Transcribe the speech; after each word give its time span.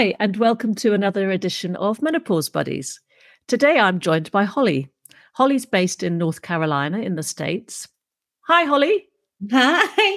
Hi, 0.00 0.14
and 0.18 0.38
welcome 0.38 0.74
to 0.76 0.94
another 0.94 1.30
edition 1.30 1.76
of 1.76 2.00
Menopause 2.00 2.48
Buddies. 2.48 2.98
Today 3.48 3.78
I'm 3.78 4.00
joined 4.00 4.30
by 4.30 4.44
Holly. 4.44 4.88
Holly's 5.34 5.66
based 5.66 6.02
in 6.02 6.16
North 6.16 6.40
Carolina 6.40 7.00
in 7.00 7.16
the 7.16 7.22
States. 7.22 7.86
Hi, 8.46 8.64
Holly. 8.64 9.08
Hi. 9.52 10.16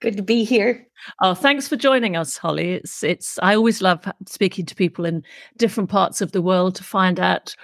Good 0.00 0.16
to 0.16 0.22
be 0.22 0.42
here. 0.42 0.86
Oh, 1.20 1.34
thanks 1.34 1.68
for 1.68 1.76
joining 1.76 2.16
us, 2.16 2.38
Holly. 2.38 2.72
It's 2.72 3.02
it's 3.02 3.38
I 3.42 3.54
always 3.54 3.82
love 3.82 4.10
speaking 4.26 4.64
to 4.64 4.74
people 4.74 5.04
in 5.04 5.22
different 5.58 5.90
parts 5.90 6.22
of 6.22 6.32
the 6.32 6.40
world 6.40 6.76
to 6.76 6.82
find 6.82 7.20
out 7.20 7.54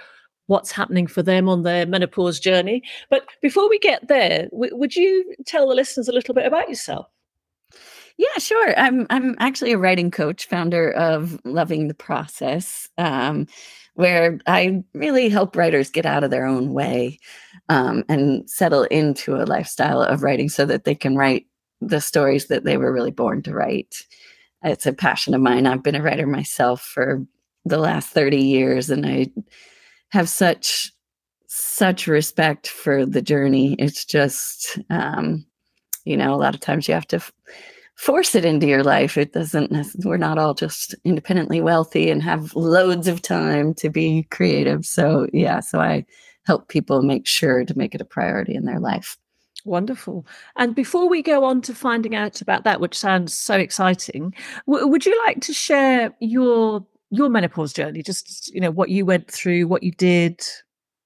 what's 0.45 0.71
happening 0.71 1.07
for 1.07 1.23
them 1.23 1.49
on 1.49 1.63
their 1.63 1.87
menopause 1.87 2.39
journey. 2.39 2.83
But 3.09 3.25
before 3.41 3.67
we 3.67 3.79
get 3.79 4.09
there, 4.09 4.47
w- 4.51 4.77
would 4.77 4.95
you 4.95 5.33
tell 5.47 5.67
the 5.67 5.73
listeners 5.73 6.07
a 6.07 6.13
little 6.13 6.35
bit 6.35 6.45
about 6.45 6.69
yourself? 6.69 7.07
Yeah, 8.17 8.37
sure. 8.37 8.77
I'm 8.77 9.07
I'm 9.09 9.35
actually 9.39 9.71
a 9.71 9.77
writing 9.77 10.11
coach, 10.11 10.47
founder 10.47 10.91
of 10.91 11.39
Loving 11.45 11.87
the 11.87 11.93
Process, 11.93 12.87
um, 12.97 13.47
where 13.95 14.39
I 14.45 14.83
really 14.93 15.29
help 15.29 15.55
writers 15.55 15.89
get 15.89 16.05
out 16.05 16.23
of 16.23 16.29
their 16.31 16.45
own 16.45 16.73
way 16.73 17.19
um, 17.69 18.03
and 18.09 18.47
settle 18.49 18.83
into 18.85 19.35
a 19.35 19.45
lifestyle 19.45 20.01
of 20.01 20.21
writing 20.23 20.49
so 20.49 20.65
that 20.65 20.83
they 20.83 20.95
can 20.95 21.15
write 21.15 21.47
the 21.81 21.99
stories 22.01 22.47
that 22.47 22.63
they 22.63 22.77
were 22.77 22.93
really 22.93 23.11
born 23.11 23.41
to 23.43 23.53
write. 23.53 23.95
It's 24.63 24.85
a 24.85 24.93
passion 24.93 25.33
of 25.33 25.41
mine. 25.41 25.67
I've 25.67 25.83
been 25.83 25.95
a 25.95 26.01
writer 26.03 26.27
myself 26.27 26.81
for 26.81 27.25
the 27.65 27.77
last 27.77 28.09
30 28.09 28.37
years 28.37 28.89
and 28.89 29.05
I 29.05 29.29
have 30.09 30.29
such 30.29 30.91
such 31.47 32.07
respect 32.07 32.67
for 32.67 33.05
the 33.05 33.21
journey. 33.21 33.75
It's 33.79 34.05
just 34.05 34.79
um, 34.89 35.45
you 36.05 36.17
know, 36.17 36.33
a 36.33 36.37
lot 36.37 36.55
of 36.55 36.61
times 36.61 36.87
you 36.87 36.93
have 36.95 37.07
to 37.07 37.17
f- 37.17 37.31
force 37.95 38.35
it 38.35 38.45
into 38.45 38.67
your 38.67 38.83
life. 38.83 39.17
It 39.17 39.33
doesn't, 39.33 39.71
we're 40.03 40.17
not 40.17 40.37
all 40.37 40.53
just 40.53 40.95
independently 41.03 41.61
wealthy 41.61 42.09
and 42.09 42.21
have 42.23 42.55
loads 42.55 43.07
of 43.07 43.21
time 43.21 43.73
to 43.75 43.89
be 43.89 44.23
creative. 44.31 44.85
So, 44.85 45.27
yeah, 45.31 45.59
so 45.59 45.79
I 45.79 46.05
help 46.45 46.67
people 46.67 47.01
make 47.01 47.27
sure 47.27 47.63
to 47.65 47.77
make 47.77 47.95
it 47.95 48.01
a 48.01 48.05
priority 48.05 48.55
in 48.55 48.65
their 48.65 48.79
life. 48.79 49.17
Wonderful. 49.65 50.27
And 50.57 50.75
before 50.75 51.07
we 51.07 51.21
go 51.21 51.45
on 51.45 51.61
to 51.61 51.73
finding 51.73 52.15
out 52.15 52.41
about 52.41 52.65
that, 52.65 52.81
which 52.81 52.97
sounds 52.97 53.33
so 53.33 53.55
exciting, 53.55 54.33
w- 54.67 54.87
would 54.87 55.05
you 55.05 55.17
like 55.25 55.39
to 55.41 55.53
share 55.53 56.13
your 56.19 56.85
your 57.11 57.29
menopause 57.29 57.71
journey? 57.71 58.03
Just 58.03 58.53
you 58.53 58.59
know 58.59 58.71
what 58.71 58.89
you 58.89 59.05
went 59.05 59.31
through, 59.31 59.67
what 59.67 59.83
you 59.83 59.91
did, 59.91 60.41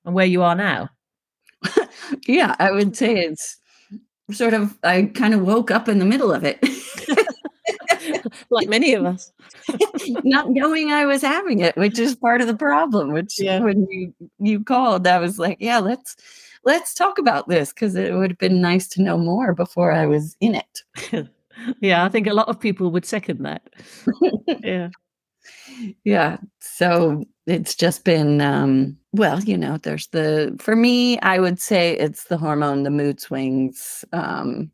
and 0.06 0.16
where 0.16 0.26
you 0.26 0.42
are 0.42 0.56
now. 0.56 0.90
yeah, 2.28 2.56
I 2.58 2.72
would 2.72 2.98
say 2.98 3.14
it's 3.14 3.58
sort 4.32 4.54
of 4.54 4.78
I 4.84 5.04
kind 5.14 5.34
of 5.34 5.42
woke 5.42 5.72
up 5.72 5.88
in 5.88 6.00
the 6.00 6.06
middle 6.06 6.32
of 6.32 6.44
it. 6.44 6.60
like 8.50 8.70
many 8.70 8.94
of 8.94 9.06
us. 9.06 9.32
Not 10.24 10.50
knowing 10.50 10.92
I 10.92 11.06
was 11.06 11.22
having 11.22 11.60
it, 11.60 11.76
which 11.76 12.00
is 12.00 12.16
part 12.16 12.42
of 12.42 12.48
the 12.48 12.56
problem, 12.56 13.12
which 13.12 13.40
yeah. 13.40 13.60
when 13.60 13.88
you 13.90 14.14
you 14.40 14.64
called, 14.64 15.08
I 15.08 15.20
was 15.20 15.40
like, 15.40 15.58
yeah, 15.60 15.80
let's 15.80 16.16
let's 16.64 16.94
talk 16.94 17.18
about 17.18 17.48
this 17.48 17.74
because 17.74 17.96
it 17.96 18.14
would 18.14 18.32
have 18.32 18.38
been 18.38 18.62
nice 18.62 18.88
to 18.90 19.02
know 19.02 19.18
more 19.18 19.54
before 19.54 19.92
I 19.92 20.06
was 20.06 20.36
in 20.42 20.56
it. 20.56 21.28
yeah, 21.82 22.06
I 22.06 22.10
think 22.10 22.28
a 22.28 22.34
lot 22.34 22.50
of 22.50 22.60
people 22.60 22.92
would 22.92 23.06
second 23.06 23.44
that. 23.44 23.70
yeah. 24.64 24.90
Yeah. 26.04 26.38
So 26.60 27.24
it's 27.48 27.76
just 27.76 28.04
been 28.04 28.42
um 28.42 28.98
well, 29.14 29.42
you 29.42 29.58
know, 29.58 29.78
there's 29.78 30.08
the 30.08 30.56
for 30.60 30.76
me, 30.76 31.18
I 31.22 31.40
would 31.40 31.60
say 31.60 31.98
it's 31.98 32.26
the 32.26 32.38
hormone, 32.38 32.84
the 32.84 32.92
mood 32.92 33.20
swings. 33.20 34.06
Um 34.14 34.72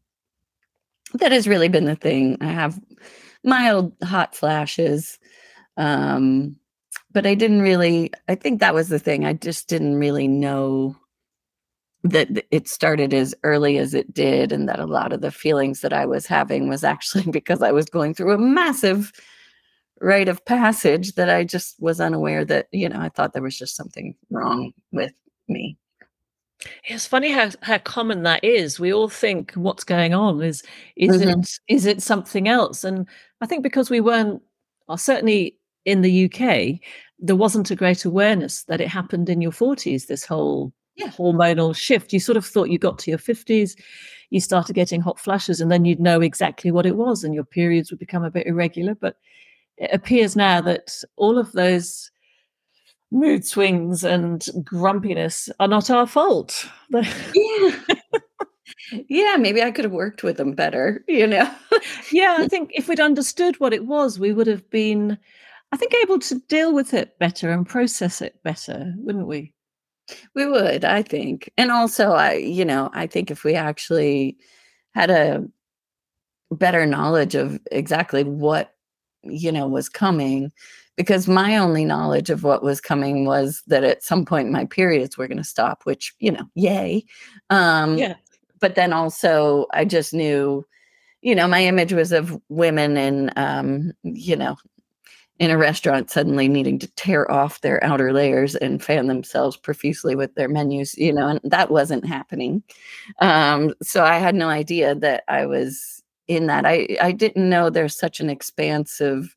that 1.13 1.31
has 1.31 1.47
really 1.47 1.69
been 1.69 1.85
the 1.85 1.95
thing. 1.95 2.37
I 2.41 2.47
have 2.47 2.79
mild 3.43 3.93
hot 4.03 4.35
flashes. 4.35 5.19
Um 5.77 6.57
but 7.11 7.27
I 7.27 7.35
didn't 7.35 7.61
really 7.61 8.11
I 8.27 8.35
think 8.35 8.59
that 8.59 8.73
was 8.73 8.89
the 8.89 8.99
thing. 8.99 9.25
I 9.25 9.33
just 9.33 9.69
didn't 9.69 9.95
really 9.95 10.27
know 10.27 10.95
that 12.03 12.45
it 12.51 12.67
started 12.67 13.13
as 13.13 13.33
early 13.43 13.77
as 13.77 13.93
it 13.93 14.13
did 14.13 14.51
and 14.51 14.67
that 14.67 14.79
a 14.79 14.85
lot 14.85 15.13
of 15.13 15.21
the 15.21 15.31
feelings 15.31 15.79
that 15.81 15.93
I 15.93 16.05
was 16.05 16.25
having 16.25 16.67
was 16.67 16.83
actually 16.83 17.23
because 17.31 17.61
I 17.61 17.71
was 17.71 17.85
going 17.85 18.13
through 18.13 18.33
a 18.33 18.37
massive 18.37 19.11
rite 20.01 20.27
of 20.27 20.45
passage 20.45 21.13
that 21.13 21.29
I 21.29 21.43
just 21.43 21.81
was 21.81 21.99
unaware 21.99 22.45
that, 22.45 22.67
you 22.71 22.89
know, 22.89 22.99
I 22.99 23.09
thought 23.09 23.33
there 23.33 23.41
was 23.41 23.57
just 23.57 23.75
something 23.75 24.15
wrong 24.29 24.73
with 24.91 25.13
me. 25.47 25.77
It's 26.85 27.05
funny 27.05 27.31
how 27.31 27.49
how 27.61 27.77
common 27.79 28.23
that 28.23 28.43
is. 28.43 28.79
We 28.79 28.93
all 28.93 29.09
think 29.09 29.53
what's 29.53 29.83
going 29.83 30.13
on 30.13 30.41
is 30.41 30.63
is 30.95 31.21
mm-hmm. 31.21 31.41
it 31.41 31.59
is 31.67 31.85
it 31.85 32.01
something 32.01 32.47
else? 32.47 32.83
And 32.83 33.07
I 33.41 33.45
think 33.45 33.63
because 33.63 33.89
we 33.89 33.99
weren't, 33.99 34.41
or 34.87 34.97
certainly 34.97 35.57
in 35.85 36.01
the 36.01 36.25
UK, 36.25 36.79
there 37.19 37.35
wasn't 37.35 37.71
a 37.71 37.75
great 37.75 38.05
awareness 38.05 38.63
that 38.65 38.81
it 38.81 38.87
happened 38.87 39.29
in 39.29 39.41
your 39.41 39.51
forties. 39.51 40.05
This 40.05 40.25
whole 40.25 40.73
yeah. 40.95 41.07
hormonal 41.07 41.75
shift. 41.75 42.13
You 42.13 42.19
sort 42.19 42.37
of 42.37 42.45
thought 42.45 42.69
you 42.69 42.77
got 42.77 42.99
to 42.99 43.11
your 43.11 43.17
fifties, 43.17 43.75
you 44.29 44.39
started 44.39 44.73
getting 44.73 45.01
hot 45.01 45.19
flashes, 45.19 45.59
and 45.59 45.71
then 45.71 45.85
you'd 45.85 45.99
know 45.99 46.21
exactly 46.21 46.71
what 46.71 46.85
it 46.85 46.95
was, 46.95 47.23
and 47.23 47.33
your 47.33 47.45
periods 47.45 47.91
would 47.91 47.99
become 47.99 48.23
a 48.23 48.31
bit 48.31 48.47
irregular. 48.47 48.95
But 48.95 49.17
it 49.77 49.89
appears 49.93 50.35
now 50.35 50.61
that 50.61 50.93
all 51.15 51.37
of 51.37 51.51
those 51.51 52.11
mood 53.11 53.45
swings 53.45 54.03
and 54.03 54.47
grumpiness 54.63 55.49
are 55.59 55.67
not 55.67 55.89
our 55.89 56.07
fault. 56.07 56.65
yeah. 56.89 57.79
yeah, 59.07 59.37
maybe 59.37 59.61
I 59.61 59.71
could 59.71 59.85
have 59.85 59.93
worked 59.93 60.23
with 60.23 60.37
them 60.37 60.53
better, 60.53 61.03
you 61.07 61.27
know. 61.27 61.49
yeah, 62.11 62.37
I 62.39 62.47
think 62.47 62.71
if 62.73 62.87
we'd 62.87 62.99
understood 62.99 63.59
what 63.59 63.73
it 63.73 63.85
was, 63.85 64.19
we 64.19 64.33
would 64.33 64.47
have 64.47 64.69
been 64.69 65.17
I 65.71 65.75
think 65.75 65.93
able 65.95 66.19
to 66.19 66.39
deal 66.49 66.71
with 66.71 66.93
it 66.93 67.17
better 67.17 67.49
and 67.49 67.67
process 67.67 68.21
it 68.21 68.41
better, 68.43 68.93
wouldn't 68.97 69.25
we? 69.25 69.55
We 70.35 70.45
would, 70.45 70.85
I 70.85 71.01
think. 71.01 71.51
And 71.57 71.71
also 71.71 72.11
I, 72.11 72.33
you 72.33 72.63
know, 72.63 72.91
I 72.93 73.07
think 73.07 73.31
if 73.31 73.43
we 73.43 73.55
actually 73.55 74.37
had 74.93 75.09
a 75.09 75.43
better 76.51 76.85
knowledge 76.85 77.33
of 77.33 77.59
exactly 77.71 78.23
what 78.23 78.75
you 79.23 79.51
know 79.51 79.67
was 79.67 79.89
coming 79.89 80.51
because 80.95 81.27
my 81.27 81.57
only 81.57 81.85
knowledge 81.85 82.29
of 82.29 82.43
what 82.43 82.63
was 82.63 82.79
coming 82.79 83.25
was 83.25 83.63
that 83.67 83.83
at 83.83 84.03
some 84.03 84.25
point 84.25 84.51
my 84.51 84.65
periods 84.65 85.17
were 85.17 85.27
going 85.27 85.37
to 85.37 85.43
stop 85.43 85.81
which 85.85 86.13
you 86.19 86.31
know 86.31 86.45
yay. 86.55 87.03
Um 87.49 87.97
yeah. 87.97 88.15
but 88.59 88.75
then 88.75 88.93
also 88.93 89.65
i 89.73 89.85
just 89.85 90.13
knew 90.13 90.65
you 91.21 91.35
know 91.35 91.47
my 91.47 91.63
image 91.63 91.93
was 91.93 92.11
of 92.11 92.39
women 92.49 92.97
in 92.97 93.31
um 93.35 93.93
you 94.03 94.35
know 94.35 94.55
in 95.39 95.49
a 95.49 95.57
restaurant 95.57 96.11
suddenly 96.11 96.47
needing 96.47 96.77
to 96.77 96.87
tear 96.95 97.29
off 97.31 97.61
their 97.61 97.83
outer 97.83 98.13
layers 98.13 98.55
and 98.55 98.83
fan 98.83 99.07
themselves 99.07 99.57
profusely 99.57 100.15
with 100.15 100.33
their 100.35 100.47
menus 100.47 100.95
you 100.95 101.11
know 101.11 101.27
and 101.27 101.39
that 101.43 101.71
wasn't 101.71 102.05
happening. 102.05 102.61
Um 103.19 103.73
so 103.81 104.03
i 104.03 104.17
had 104.17 104.35
no 104.35 104.49
idea 104.49 104.95
that 104.95 105.23
i 105.27 105.45
was 105.45 106.02
in 106.27 106.47
that. 106.47 106.65
I 106.65 106.87
I 107.01 107.11
didn't 107.11 107.49
know 107.49 107.69
there's 107.69 107.97
such 107.97 108.19
an 108.19 108.29
expansive 108.29 109.35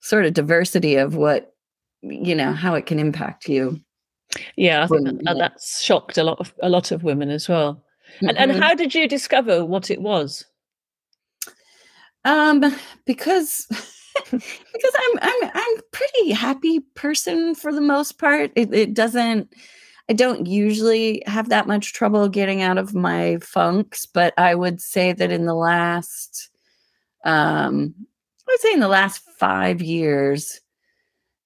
sort 0.00 0.26
of 0.26 0.34
diversity 0.34 0.96
of 0.96 1.16
what 1.16 1.54
you 2.02 2.34
know 2.34 2.52
how 2.52 2.74
it 2.74 2.86
can 2.86 2.98
impact 2.98 3.48
you. 3.48 3.80
Yeah, 4.56 4.84
I 4.84 4.86
think 4.86 5.22
that, 5.24 5.36
that's 5.38 5.82
shocked 5.82 6.18
a 6.18 6.24
lot 6.24 6.40
of 6.40 6.54
a 6.62 6.68
lot 6.68 6.90
of 6.90 7.04
women 7.04 7.30
as 7.30 7.48
well. 7.48 7.84
Mm-hmm. 8.16 8.28
And 8.28 8.38
and 8.38 8.50
mm-hmm. 8.52 8.60
how 8.60 8.74
did 8.74 8.94
you 8.94 9.08
discover 9.08 9.64
what 9.64 9.90
it 9.90 10.00
was? 10.00 10.44
Um, 12.24 12.60
because 13.04 13.66
because 14.30 14.94
I'm 14.98 15.18
I'm 15.20 15.50
I'm 15.54 15.76
pretty 15.92 16.32
happy 16.32 16.80
person 16.94 17.54
for 17.54 17.72
the 17.72 17.80
most 17.80 18.18
part. 18.18 18.52
It, 18.54 18.72
it 18.72 18.94
doesn't 18.94 19.52
I 20.08 20.14
don't 20.14 20.46
usually 20.46 21.22
have 21.26 21.48
that 21.48 21.66
much 21.66 21.92
trouble 21.92 22.28
getting 22.28 22.62
out 22.62 22.78
of 22.78 22.94
my 22.94 23.38
funks, 23.40 24.06
but 24.06 24.34
I 24.36 24.54
would 24.54 24.80
say 24.80 25.12
that 25.12 25.30
in 25.30 25.46
the 25.46 25.54
last, 25.54 26.50
um, 27.24 27.94
I 28.48 28.52
would 28.52 28.60
say 28.60 28.72
in 28.72 28.80
the 28.80 28.88
last 28.88 29.22
five 29.38 29.80
years, 29.80 30.60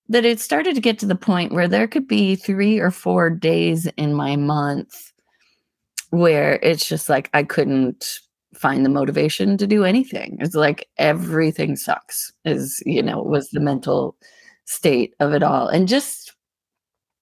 that 0.08 0.24
it 0.24 0.40
started 0.40 0.74
to 0.74 0.80
get 0.80 0.98
to 1.00 1.06
the 1.06 1.16
point 1.16 1.52
where 1.52 1.68
there 1.68 1.88
could 1.88 2.06
be 2.06 2.36
three 2.36 2.78
or 2.78 2.90
four 2.90 3.28
days 3.28 3.86
in 3.96 4.14
my 4.14 4.36
month 4.36 5.12
where 6.10 6.60
it's 6.62 6.88
just 6.88 7.08
like 7.08 7.28
I 7.34 7.42
couldn't 7.42 8.20
find 8.54 8.84
the 8.84 8.90
motivation 8.90 9.58
to 9.58 9.66
do 9.66 9.84
anything. 9.84 10.38
It's 10.40 10.54
like 10.54 10.88
everything 10.96 11.76
sucks, 11.76 12.32
is, 12.44 12.82
you 12.86 13.02
know, 13.02 13.20
was 13.20 13.50
the 13.50 13.60
mental 13.60 14.16
state 14.64 15.14
of 15.20 15.32
it 15.32 15.42
all. 15.42 15.68
And 15.68 15.88
just 15.88 16.32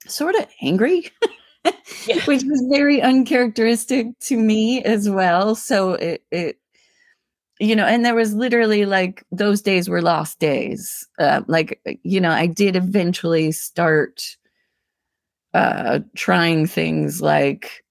sort 0.07 0.35
of 0.37 0.47
angry, 0.63 1.11
yeah. 2.07 2.21
which 2.25 2.45
was 2.45 2.67
very 2.71 3.01
uncharacteristic 3.01 4.19
to 4.21 4.37
me 4.37 4.83
as 4.85 5.09
well. 5.09 5.55
So 5.55 5.93
it, 5.93 6.25
it, 6.31 6.59
you 7.61 7.77
know, 7.77 7.87
and 7.87 8.05
there 8.05 8.15
was 8.15 8.35
literally 8.35 8.85
like 8.85 9.25
those 9.31 9.63
days 9.63 9.89
were 9.89 10.03
lost 10.03 10.39
days. 10.39 11.07
Uh, 11.19 11.43
like, 11.47 11.81
you 12.03 12.21
know, 12.21 12.31
I 12.31 12.47
did 12.47 12.77
eventually 12.77 13.53
start 13.53 14.37
uh, 15.55 16.01
trying 16.17 16.67
things 16.67 17.23
like 17.23 17.85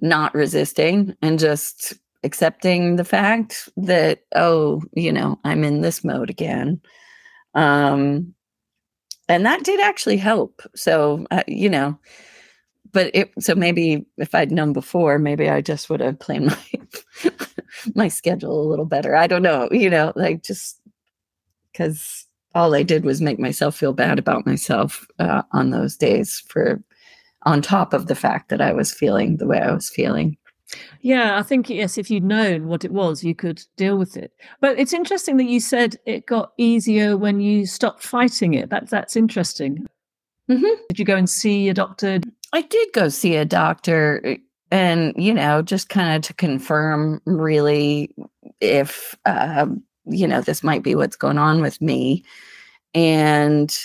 not 0.00 0.34
resisting 0.34 1.16
and 1.20 1.38
just 1.38 1.94
accepting 2.22 2.96
the 2.96 3.04
fact 3.04 3.68
that, 3.76 4.20
oh, 4.34 4.82
you 4.92 5.12
know, 5.12 5.38
I'm 5.44 5.64
in 5.64 5.80
this 5.80 6.04
mode 6.04 6.30
again. 6.30 6.80
Um, 7.54 8.34
and 9.28 9.44
that 9.46 9.64
did 9.64 9.80
actually 9.80 10.16
help. 10.16 10.62
So, 10.74 11.26
uh, 11.30 11.42
you 11.46 11.68
know, 11.68 11.98
but 12.92 13.10
it, 13.14 13.30
so 13.38 13.54
maybe 13.54 14.06
if 14.16 14.34
I'd 14.34 14.50
known 14.50 14.72
before, 14.72 15.18
maybe 15.18 15.48
I 15.48 15.60
just 15.60 15.90
would 15.90 16.00
have 16.00 16.18
planned 16.18 16.46
my, 17.24 17.30
my 17.94 18.08
schedule 18.08 18.60
a 18.60 18.68
little 18.68 18.86
better. 18.86 19.14
I 19.14 19.26
don't 19.26 19.42
know, 19.42 19.68
you 19.70 19.90
know, 19.90 20.12
like 20.16 20.42
just 20.42 20.80
because 21.72 22.26
all 22.54 22.74
I 22.74 22.82
did 22.82 23.04
was 23.04 23.20
make 23.20 23.38
myself 23.38 23.76
feel 23.76 23.92
bad 23.92 24.18
about 24.18 24.46
myself 24.46 25.06
uh, 25.18 25.42
on 25.52 25.70
those 25.70 25.96
days 25.96 26.42
for 26.48 26.82
on 27.42 27.62
top 27.62 27.92
of 27.92 28.06
the 28.06 28.14
fact 28.14 28.48
that 28.48 28.60
I 28.60 28.72
was 28.72 28.92
feeling 28.92 29.36
the 29.36 29.46
way 29.46 29.60
I 29.60 29.72
was 29.72 29.88
feeling. 29.88 30.36
Yeah, 31.00 31.38
I 31.38 31.42
think 31.42 31.70
yes, 31.70 31.96
if 31.96 32.10
you'd 32.10 32.24
known 32.24 32.68
what 32.68 32.84
it 32.84 32.92
was, 32.92 33.24
you 33.24 33.34
could 33.34 33.62
deal 33.76 33.96
with 33.96 34.16
it. 34.16 34.32
But 34.60 34.78
it's 34.78 34.92
interesting 34.92 35.36
that 35.38 35.44
you 35.44 35.60
said 35.60 35.96
it 36.04 36.26
got 36.26 36.52
easier 36.58 37.16
when 37.16 37.40
you 37.40 37.66
stopped 37.66 38.02
fighting 38.02 38.54
it. 38.54 38.68
That's 38.68 38.90
that's 38.90 39.16
interesting. 39.16 39.86
Mm-hmm. 40.50 40.82
Did 40.88 40.98
you 40.98 41.04
go 41.04 41.16
and 41.16 41.28
see 41.28 41.68
a 41.68 41.74
doctor? 41.74 42.20
I 42.52 42.62
did 42.62 42.88
go 42.92 43.08
see 43.08 43.36
a 43.36 43.44
doctor, 43.44 44.36
and 44.70 45.14
you 45.16 45.32
know, 45.32 45.62
just 45.62 45.88
kind 45.88 46.16
of 46.16 46.22
to 46.22 46.34
confirm 46.34 47.20
really 47.24 48.14
if 48.60 49.16
uh, 49.26 49.66
you 50.06 50.26
know 50.26 50.40
this 50.40 50.62
might 50.62 50.82
be 50.82 50.94
what's 50.94 51.16
going 51.16 51.38
on 51.38 51.60
with 51.60 51.80
me, 51.80 52.24
and 52.94 53.76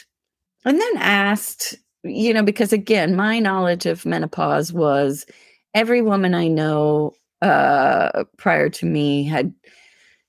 and 0.65 0.79
then 0.79 0.97
asked, 0.97 1.75
you 2.03 2.33
know, 2.33 2.43
because 2.43 2.73
again, 2.73 3.15
my 3.15 3.39
knowledge 3.39 3.85
of 3.85 4.05
menopause 4.05 4.73
was 4.73 5.25
every 5.73 6.01
woman 6.01 6.33
I 6.33 6.47
know 6.47 7.13
uh, 7.41 8.23
prior 8.37 8.69
to 8.69 8.85
me 8.85 9.23
had, 9.23 9.53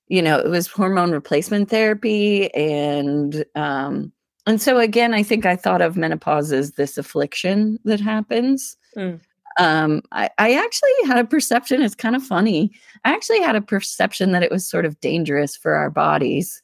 you 0.08 0.20
know, 0.20 0.38
it 0.38 0.48
was 0.48 0.66
hormone 0.66 1.12
replacement 1.12 1.70
therapy, 1.70 2.52
and 2.54 3.44
um, 3.54 4.12
and 4.46 4.60
so 4.60 4.78
again, 4.78 5.14
I 5.14 5.22
think 5.22 5.46
I 5.46 5.56
thought 5.56 5.80
of 5.80 5.96
menopause 5.96 6.52
as 6.52 6.72
this 6.72 6.98
affliction 6.98 7.78
that 7.84 8.00
happens. 8.00 8.76
Mm. 8.96 9.20
Um, 9.58 10.02
I, 10.10 10.28
I 10.38 10.54
actually 10.54 10.90
had 11.06 11.18
a 11.18 11.24
perception. 11.24 11.80
It's 11.80 11.94
kind 11.94 12.16
of 12.16 12.22
funny. 12.24 12.72
I 13.04 13.12
actually 13.12 13.40
had 13.40 13.54
a 13.54 13.60
perception 13.60 14.32
that 14.32 14.42
it 14.42 14.50
was 14.50 14.66
sort 14.66 14.84
of 14.84 14.98
dangerous 15.00 15.56
for 15.56 15.74
our 15.74 15.90
bodies, 15.90 16.60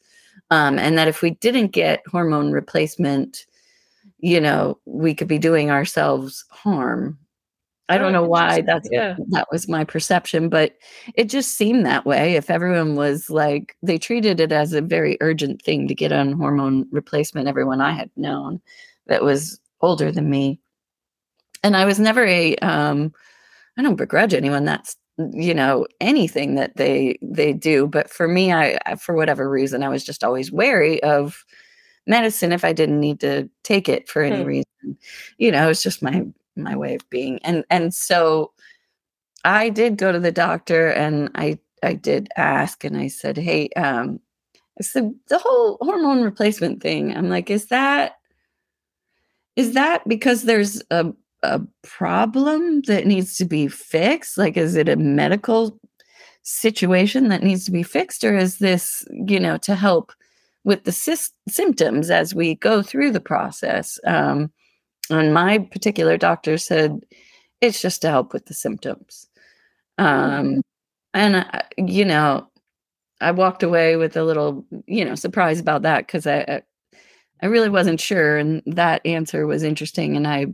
um, 0.50 0.78
and 0.78 0.98
that 0.98 1.08
if 1.08 1.22
we 1.22 1.30
didn't 1.30 1.68
get 1.68 2.02
hormone 2.08 2.50
replacement, 2.50 3.46
you 4.18 4.40
know, 4.40 4.78
we 4.84 5.14
could 5.14 5.28
be 5.28 5.38
doing 5.38 5.70
ourselves 5.70 6.44
harm. 6.50 7.18
I 7.90 7.98
don't 7.98 8.12
know 8.12 8.24
why 8.24 8.60
that's 8.60 8.88
yeah. 8.90 9.16
that 9.30 9.48
was 9.50 9.68
my 9.68 9.82
perception, 9.82 10.48
but 10.48 10.76
it 11.14 11.24
just 11.24 11.56
seemed 11.56 11.84
that 11.84 12.06
way. 12.06 12.36
If 12.36 12.48
everyone 12.48 12.94
was 12.94 13.28
like 13.30 13.76
they 13.82 13.98
treated 13.98 14.38
it 14.38 14.52
as 14.52 14.72
a 14.72 14.80
very 14.80 15.18
urgent 15.20 15.60
thing 15.60 15.88
to 15.88 15.94
get 15.94 16.12
on 16.12 16.32
hormone 16.32 16.86
replacement, 16.92 17.48
everyone 17.48 17.80
I 17.80 17.90
had 17.90 18.10
known 18.16 18.60
that 19.06 19.24
was 19.24 19.60
older 19.80 20.12
than 20.12 20.30
me. 20.30 20.60
And 21.64 21.76
I 21.76 21.84
was 21.84 21.98
never 21.98 22.24
a 22.24 22.54
um 22.56 23.12
I 23.76 23.82
don't 23.82 23.96
begrudge 23.96 24.34
anyone 24.34 24.64
that's 24.64 24.96
you 25.18 25.52
know 25.52 25.86
anything 26.00 26.54
that 26.54 26.76
they 26.76 27.18
they 27.20 27.52
do, 27.52 27.88
but 27.88 28.08
for 28.08 28.28
me 28.28 28.52
I 28.52 28.78
for 29.00 29.16
whatever 29.16 29.50
reason 29.50 29.82
I 29.82 29.88
was 29.88 30.04
just 30.04 30.22
always 30.22 30.52
wary 30.52 31.02
of 31.02 31.44
medicine 32.06 32.52
if 32.52 32.64
I 32.64 32.72
didn't 32.72 33.00
need 33.00 33.20
to 33.20 33.50
take 33.64 33.88
it 33.88 34.08
for 34.08 34.22
any 34.22 34.42
hmm. 34.42 34.48
reason. 34.48 34.98
You 35.38 35.50
know, 35.50 35.70
it's 35.70 35.82
just 35.82 36.02
my 36.02 36.24
my 36.56 36.76
way 36.76 36.94
of 36.94 37.10
being 37.10 37.38
and 37.44 37.64
and 37.70 37.94
so 37.94 38.52
i 39.44 39.68
did 39.68 39.96
go 39.96 40.12
to 40.12 40.20
the 40.20 40.32
doctor 40.32 40.88
and 40.88 41.30
i 41.34 41.58
i 41.82 41.94
did 41.94 42.28
ask 42.36 42.84
and 42.84 42.96
i 42.96 43.08
said 43.08 43.36
hey 43.36 43.68
um 43.76 44.20
said 44.80 45.12
the 45.28 45.38
whole 45.38 45.76
hormone 45.80 46.22
replacement 46.22 46.82
thing 46.82 47.14
i'm 47.16 47.28
like 47.28 47.50
is 47.50 47.66
that 47.66 48.16
is 49.56 49.74
that 49.74 50.06
because 50.08 50.44
there's 50.44 50.82
a 50.90 51.12
a 51.42 51.60
problem 51.82 52.82
that 52.82 53.06
needs 53.06 53.36
to 53.38 53.44
be 53.44 53.68
fixed? 53.68 54.36
Like 54.36 54.56
is 54.56 54.76
it 54.76 54.88
a 54.88 54.96
medical 54.96 55.78
situation 56.42 57.28
that 57.28 57.42
needs 57.42 57.64
to 57.64 57.70
be 57.70 57.82
fixed 57.82 58.24
or 58.24 58.36
is 58.36 58.58
this 58.58 59.04
you 59.10 59.38
know 59.38 59.56
to 59.58 59.74
help 59.74 60.12
with 60.64 60.84
the 60.84 60.92
sy- 60.92 61.32
symptoms 61.48 62.10
as 62.10 62.34
we 62.34 62.54
go 62.56 62.82
through 62.82 63.12
the 63.12 63.20
process? 63.20 63.98
Um 64.04 64.52
and 65.10 65.34
my 65.34 65.58
particular 65.58 66.16
doctor 66.16 66.58
said 66.58 67.00
it's 67.60 67.82
just 67.82 68.02
to 68.02 68.08
help 68.08 68.32
with 68.32 68.46
the 68.46 68.54
symptoms. 68.54 69.28
Um, 69.98 70.62
and, 71.12 71.36
uh, 71.36 71.62
you 71.76 72.04
know, 72.04 72.48
I 73.20 73.32
walked 73.32 73.62
away 73.62 73.96
with 73.96 74.16
a 74.16 74.24
little, 74.24 74.64
you 74.86 75.04
know, 75.04 75.14
surprise 75.14 75.60
about 75.60 75.82
that 75.82 76.06
because 76.06 76.26
I, 76.26 76.62
I 77.42 77.46
really 77.46 77.68
wasn't 77.68 78.00
sure. 78.00 78.36
And 78.36 78.62
that 78.66 79.04
answer 79.04 79.46
was 79.46 79.62
interesting. 79.62 80.16
And 80.16 80.26
I, 80.26 80.46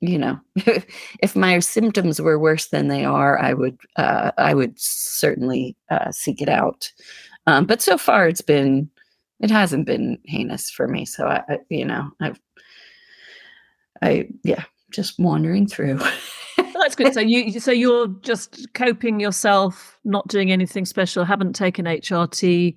you 0.00 0.18
know, 0.18 0.40
if 0.56 1.36
my 1.36 1.58
symptoms 1.60 2.20
were 2.20 2.38
worse 2.38 2.66
than 2.66 2.88
they 2.88 3.04
are, 3.04 3.38
I 3.38 3.52
would, 3.54 3.78
uh, 3.96 4.32
I 4.36 4.54
would 4.54 4.78
certainly 4.78 5.76
uh, 5.90 6.10
seek 6.10 6.42
it 6.42 6.48
out. 6.48 6.92
Um, 7.46 7.66
but 7.66 7.80
so 7.80 7.96
far, 7.96 8.28
it's 8.28 8.42
been, 8.42 8.90
it 9.40 9.50
hasn't 9.50 9.86
been 9.86 10.18
heinous 10.24 10.70
for 10.70 10.88
me. 10.88 11.04
So 11.04 11.26
I, 11.26 11.42
I 11.48 11.58
you 11.68 11.84
know, 11.84 12.10
I've 12.20 12.40
I 14.02 14.28
yeah, 14.44 14.64
just 14.90 15.18
wandering 15.18 15.66
through. 15.66 16.00
That's 16.74 16.94
good. 16.94 17.14
So 17.14 17.20
you 17.20 17.58
so 17.60 17.72
you're 17.72 18.08
just 18.22 18.68
coping 18.74 19.20
yourself, 19.20 19.98
not 20.04 20.28
doing 20.28 20.50
anything 20.52 20.84
special, 20.84 21.24
haven't 21.24 21.54
taken 21.54 21.84
HRT. 21.84 22.76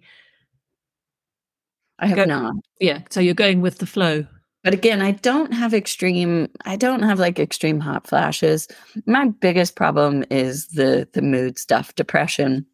I 1.99 2.07
have 2.07 2.15
Go, 2.15 2.25
not. 2.25 2.53
Yeah. 2.79 3.01
So 3.09 3.19
you're 3.19 3.33
going 3.33 3.61
with 3.61 3.77
the 3.77 3.85
flow. 3.85 4.25
But 4.63 4.73
again, 4.73 5.01
I 5.01 5.11
don't 5.11 5.53
have 5.53 5.73
extreme 5.73 6.49
I 6.65 6.75
don't 6.75 7.03
have 7.03 7.19
like 7.19 7.39
extreme 7.39 7.79
hot 7.79 8.07
flashes. 8.07 8.67
My 9.05 9.27
biggest 9.27 9.75
problem 9.75 10.23
is 10.29 10.67
the 10.69 11.07
the 11.13 11.21
mood 11.21 11.57
stuff, 11.57 11.95
depression. 11.95 12.65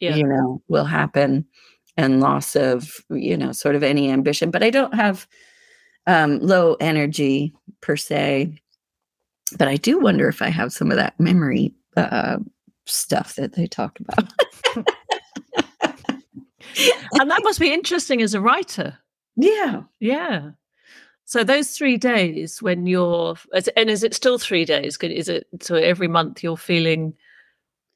Yeah. 0.00 0.16
You 0.16 0.26
know, 0.26 0.62
will 0.68 0.84
happen 0.84 1.46
and 1.96 2.20
loss 2.20 2.56
of, 2.56 2.96
you 3.10 3.36
know, 3.36 3.52
sort 3.52 3.76
of 3.76 3.82
any 3.82 4.10
ambition, 4.10 4.50
but 4.50 4.62
I 4.62 4.70
don't 4.70 4.94
have 4.94 5.26
um, 6.06 6.38
low 6.40 6.76
energy 6.80 7.54
per 7.80 7.96
se. 7.96 8.58
But 9.58 9.68
I 9.68 9.76
do 9.76 9.98
wonder 10.00 10.28
if 10.28 10.42
I 10.42 10.48
have 10.48 10.72
some 10.72 10.90
of 10.90 10.96
that 10.96 11.18
memory 11.20 11.74
uh, 11.96 12.38
stuff 12.86 13.34
that 13.36 13.54
they 13.54 13.66
talk 13.66 13.98
about. 14.00 14.32
and 17.20 17.30
that 17.30 17.42
must 17.42 17.60
be 17.60 17.72
interesting 17.72 18.22
as 18.22 18.34
a 18.34 18.40
writer. 18.40 18.98
Yeah. 19.36 19.82
Yeah. 20.00 20.50
So 21.24 21.44
those 21.44 21.70
three 21.70 21.96
days 21.96 22.60
when 22.60 22.86
you're, 22.86 23.36
and 23.76 23.90
is 23.90 24.02
it 24.02 24.14
still 24.14 24.38
three 24.38 24.64
days? 24.64 24.98
Is 25.00 25.28
it 25.28 25.46
so 25.60 25.76
every 25.76 26.08
month 26.08 26.42
you're 26.42 26.56
feeling 26.56 27.14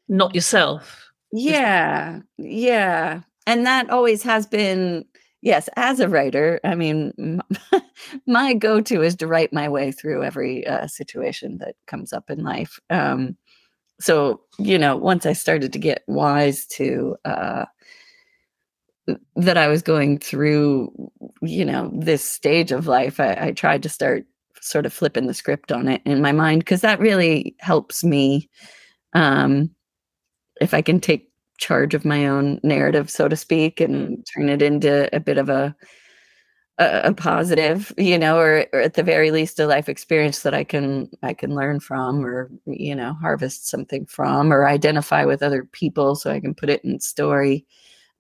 not 0.09 0.35
yourself? 0.35 1.11
Yeah. 1.33 2.21
Yeah. 2.39 3.23
And 3.47 3.67
that 3.67 3.91
always 3.91 4.23
has 4.23 4.47
been 4.47 5.05
yes, 5.47 5.69
as 5.77 6.01
a 6.01 6.09
writer, 6.09 6.59
I 6.65 6.75
mean, 6.75 7.41
my 8.27 8.53
go 8.53 8.81
to 8.81 9.01
is 9.01 9.15
to 9.17 9.29
write 9.29 9.53
my 9.53 9.69
way 9.69 9.93
through 9.93 10.25
every 10.25 10.67
uh, 10.67 10.89
situation 10.89 11.59
that 11.59 11.77
comes 11.87 12.13
up 12.13 12.29
in 12.31 12.43
life. 12.43 12.81
Um, 12.91 13.37
so, 14.01 14.41
you 14.59 14.77
know, 14.77 14.97
once 14.97 15.25
I 15.25 15.35
started 15.35 15.73
to 15.73 15.79
get 15.79 16.03
wise 16.09 16.67
to 16.79 17.17
uh, 17.25 17.65
that 19.37 19.57
I 19.57 19.69
was 19.69 19.83
going 19.83 20.19
through, 20.19 20.91
you 21.41 21.65
know, 21.65 21.93
this 21.95 22.25
stage 22.25 22.73
of 22.73 22.89
life, 22.89 23.21
I, 23.21 23.37
I 23.41 23.53
tried 23.53 23.85
to 23.85 23.89
start 23.89 24.27
sort 24.61 24.85
of 24.85 24.93
flipping 24.93 25.29
the 25.29 25.35
script 25.35 25.71
on 25.71 25.87
it 25.87 26.03
in 26.05 26.21
my 26.21 26.33
mind 26.33 26.63
because 26.63 26.81
that 26.81 26.99
really 26.99 27.55
helps 27.61 28.03
me. 28.03 28.51
Um, 29.13 29.71
if 30.61 30.75
I 30.75 30.83
can 30.83 31.01
take 31.01 31.26
charge 31.59 31.95
of 31.95 32.05
my 32.05 32.27
own 32.27 32.61
narrative, 32.63 33.11
so 33.11 33.29
to 33.29 33.37
speak, 33.37 33.81
and 33.81 34.19
mm. 34.19 34.25
turn 34.35 34.49
it 34.49 34.63
into 34.63 35.15
a 35.15 35.21
bit 35.21 35.39
of 35.39 35.49
a 35.49 35.75
a, 36.79 37.01
a 37.05 37.15
positive, 37.15 37.93
you 37.97 38.19
know, 38.19 38.39
or, 38.39 38.67
or, 38.73 38.81
at 38.81 38.95
the 38.95 39.03
very 39.03 39.31
least 39.31 39.59
a 39.59 39.67
life 39.67 39.89
experience 39.89 40.41
that 40.41 40.55
I 40.55 40.65
can 40.65 41.09
I 41.23 41.33
can 41.35 41.55
learn 41.55 41.81
from, 41.81 42.25
or 42.25 42.51
you 42.67 42.95
know, 42.95 43.15
harvest 43.15 43.69
something 43.69 44.07
from, 44.07 44.53
or 44.53 44.67
identify 44.67 45.25
with 45.25 45.43
other 45.43 45.65
people 45.65 46.17
so 46.17 46.31
I 46.31 46.41
can 46.41 46.55
put 46.55 46.69
it 46.71 46.85
in 46.85 47.01
story. 47.01 47.65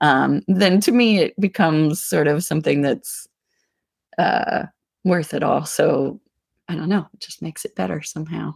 Um, 0.00 0.43
then 0.49 0.81
to 0.83 0.93
me, 0.93 1.19
it 1.19 1.40
becomes 1.40 2.02
sort 2.02 2.28
of 2.28 2.45
something 2.45 2.83
that's 2.83 3.28
uh, 4.19 4.64
worth 5.05 5.35
it 5.35 5.43
all. 5.43 5.64
So 5.64 6.21
I 6.69 6.75
don't 6.75 6.88
know, 6.88 7.07
it 7.14 7.21
just 7.21 7.43
makes 7.43 7.64
it 7.64 7.76
better 7.76 8.02
somehow. 8.02 8.55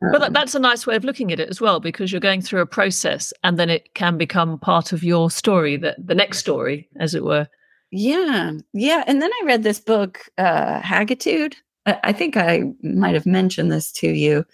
But 0.00 0.22
um, 0.22 0.32
that's 0.32 0.54
a 0.54 0.58
nice 0.58 0.86
way 0.86 0.96
of 0.96 1.04
looking 1.04 1.30
at 1.30 1.40
it 1.40 1.50
as 1.50 1.60
well, 1.60 1.78
because 1.78 2.10
you're 2.10 2.20
going 2.20 2.40
through 2.40 2.62
a 2.62 2.66
process 2.66 3.34
and 3.44 3.58
then 3.58 3.68
it 3.68 3.94
can 3.94 4.16
become 4.16 4.58
part 4.58 4.92
of 4.92 5.04
your 5.04 5.30
story, 5.30 5.76
the, 5.76 5.94
the 5.98 6.14
next 6.14 6.38
story, 6.38 6.88
as 6.96 7.14
it 7.14 7.22
were. 7.22 7.46
Yeah. 7.90 8.52
Yeah. 8.72 9.04
And 9.06 9.20
then 9.20 9.30
I 9.42 9.44
read 9.44 9.62
this 9.62 9.78
book, 9.78 10.20
uh, 10.38 10.80
Hagitude. 10.80 11.54
I, 11.84 11.98
I 12.04 12.12
think 12.12 12.36
I 12.36 12.62
might 12.82 13.14
have 13.14 13.26
mentioned 13.26 13.70
this 13.70 13.92
to 13.92 14.08
you. 14.08 14.46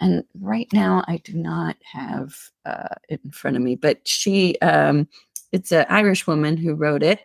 And 0.00 0.24
right 0.40 0.68
now 0.72 1.04
I 1.06 1.18
do 1.18 1.34
not 1.34 1.76
have 1.82 2.34
uh, 2.64 2.94
it 3.08 3.20
in 3.24 3.30
front 3.30 3.56
of 3.56 3.62
me, 3.62 3.74
but 3.74 4.06
she, 4.08 4.58
um, 4.60 5.06
it's 5.52 5.72
an 5.72 5.86
Irish 5.88 6.26
woman 6.26 6.56
who 6.56 6.74
wrote 6.74 7.02
it. 7.02 7.20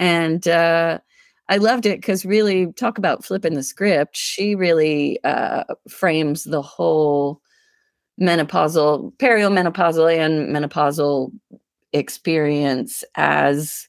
and 0.00 0.48
uh, 0.48 0.98
I 1.50 1.56
loved 1.56 1.84
it 1.84 1.98
because 1.98 2.24
really 2.24 2.72
talk 2.74 2.96
about 2.96 3.24
flipping 3.24 3.54
the 3.54 3.64
script. 3.64 4.16
She 4.16 4.54
really 4.54 5.22
uh, 5.24 5.64
frames 5.88 6.44
the 6.44 6.62
whole 6.62 7.42
menopausal, 8.20 9.12
perimenopausal, 9.16 10.16
and 10.16 10.54
menopausal 10.54 11.32
experience 11.92 13.02
as 13.16 13.88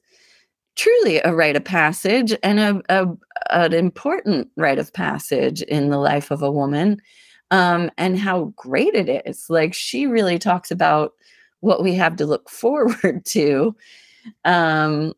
truly 0.75 1.19
a 1.19 1.35
rite 1.35 1.55
of 1.55 1.63
passage 1.63 2.35
and 2.41 2.59
a, 2.59 2.81
a 2.89 3.07
an 3.51 3.73
important 3.73 4.47
rite 4.57 4.79
of 4.79 4.91
passage 4.93 5.61
in 5.63 5.89
the 5.89 5.99
life 5.99 6.31
of 6.31 6.41
a 6.41 6.51
woman 6.51 6.99
um, 7.51 7.91
and 7.97 8.17
how 8.17 8.45
great 8.55 8.95
it 8.95 9.21
is 9.25 9.47
like 9.49 9.73
she 9.73 10.07
really 10.07 10.39
talks 10.39 10.71
about 10.71 11.11
what 11.59 11.83
we 11.83 11.93
have 11.93 12.15
to 12.15 12.25
look 12.25 12.49
forward 12.49 13.23
to 13.25 13.75
um, 14.45 15.13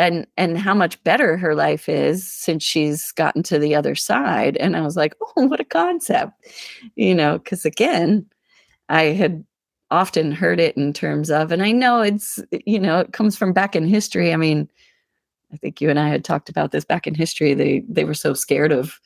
and 0.00 0.26
and 0.36 0.58
how 0.58 0.74
much 0.74 1.02
better 1.04 1.36
her 1.36 1.54
life 1.54 1.88
is 1.88 2.26
since 2.26 2.64
she's 2.64 3.12
gotten 3.12 3.42
to 3.42 3.58
the 3.58 3.74
other 3.74 3.94
side 3.94 4.56
and 4.56 4.76
i 4.76 4.80
was 4.80 4.96
like 4.96 5.14
oh 5.36 5.46
what 5.46 5.60
a 5.60 5.64
concept 5.64 6.32
you 6.96 7.14
know 7.14 7.38
because 7.38 7.64
again 7.64 8.26
i 8.88 9.02
had 9.04 9.44
often 9.90 10.32
heard 10.32 10.60
it 10.60 10.76
in 10.76 10.92
terms 10.92 11.30
of 11.30 11.52
and 11.52 11.62
i 11.62 11.70
know 11.72 12.00
it's 12.00 12.38
you 12.64 12.78
know 12.78 13.00
it 13.00 13.12
comes 13.12 13.36
from 13.36 13.52
back 13.52 13.76
in 13.76 13.86
history 13.86 14.32
i 14.32 14.36
mean 14.36 14.68
I 15.52 15.56
think 15.56 15.80
you 15.80 15.90
and 15.90 15.98
I 15.98 16.08
had 16.08 16.24
talked 16.24 16.48
about 16.48 16.72
this 16.72 16.84
back 16.84 17.06
in 17.06 17.14
history. 17.14 17.54
They 17.54 17.82
they 17.88 18.04
were 18.04 18.14
so 18.14 18.34
scared 18.34 18.72
of 18.72 19.00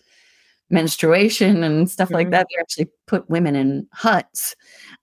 menstruation 0.71 1.63
and 1.63 1.91
stuff 1.91 2.09
mm-hmm. 2.09 2.17
like 2.17 2.31
that. 2.31 2.47
They 2.51 2.61
actually 2.61 2.89
put 3.07 3.29
women 3.31 3.55
in 3.57 3.87
huts, 3.93 4.55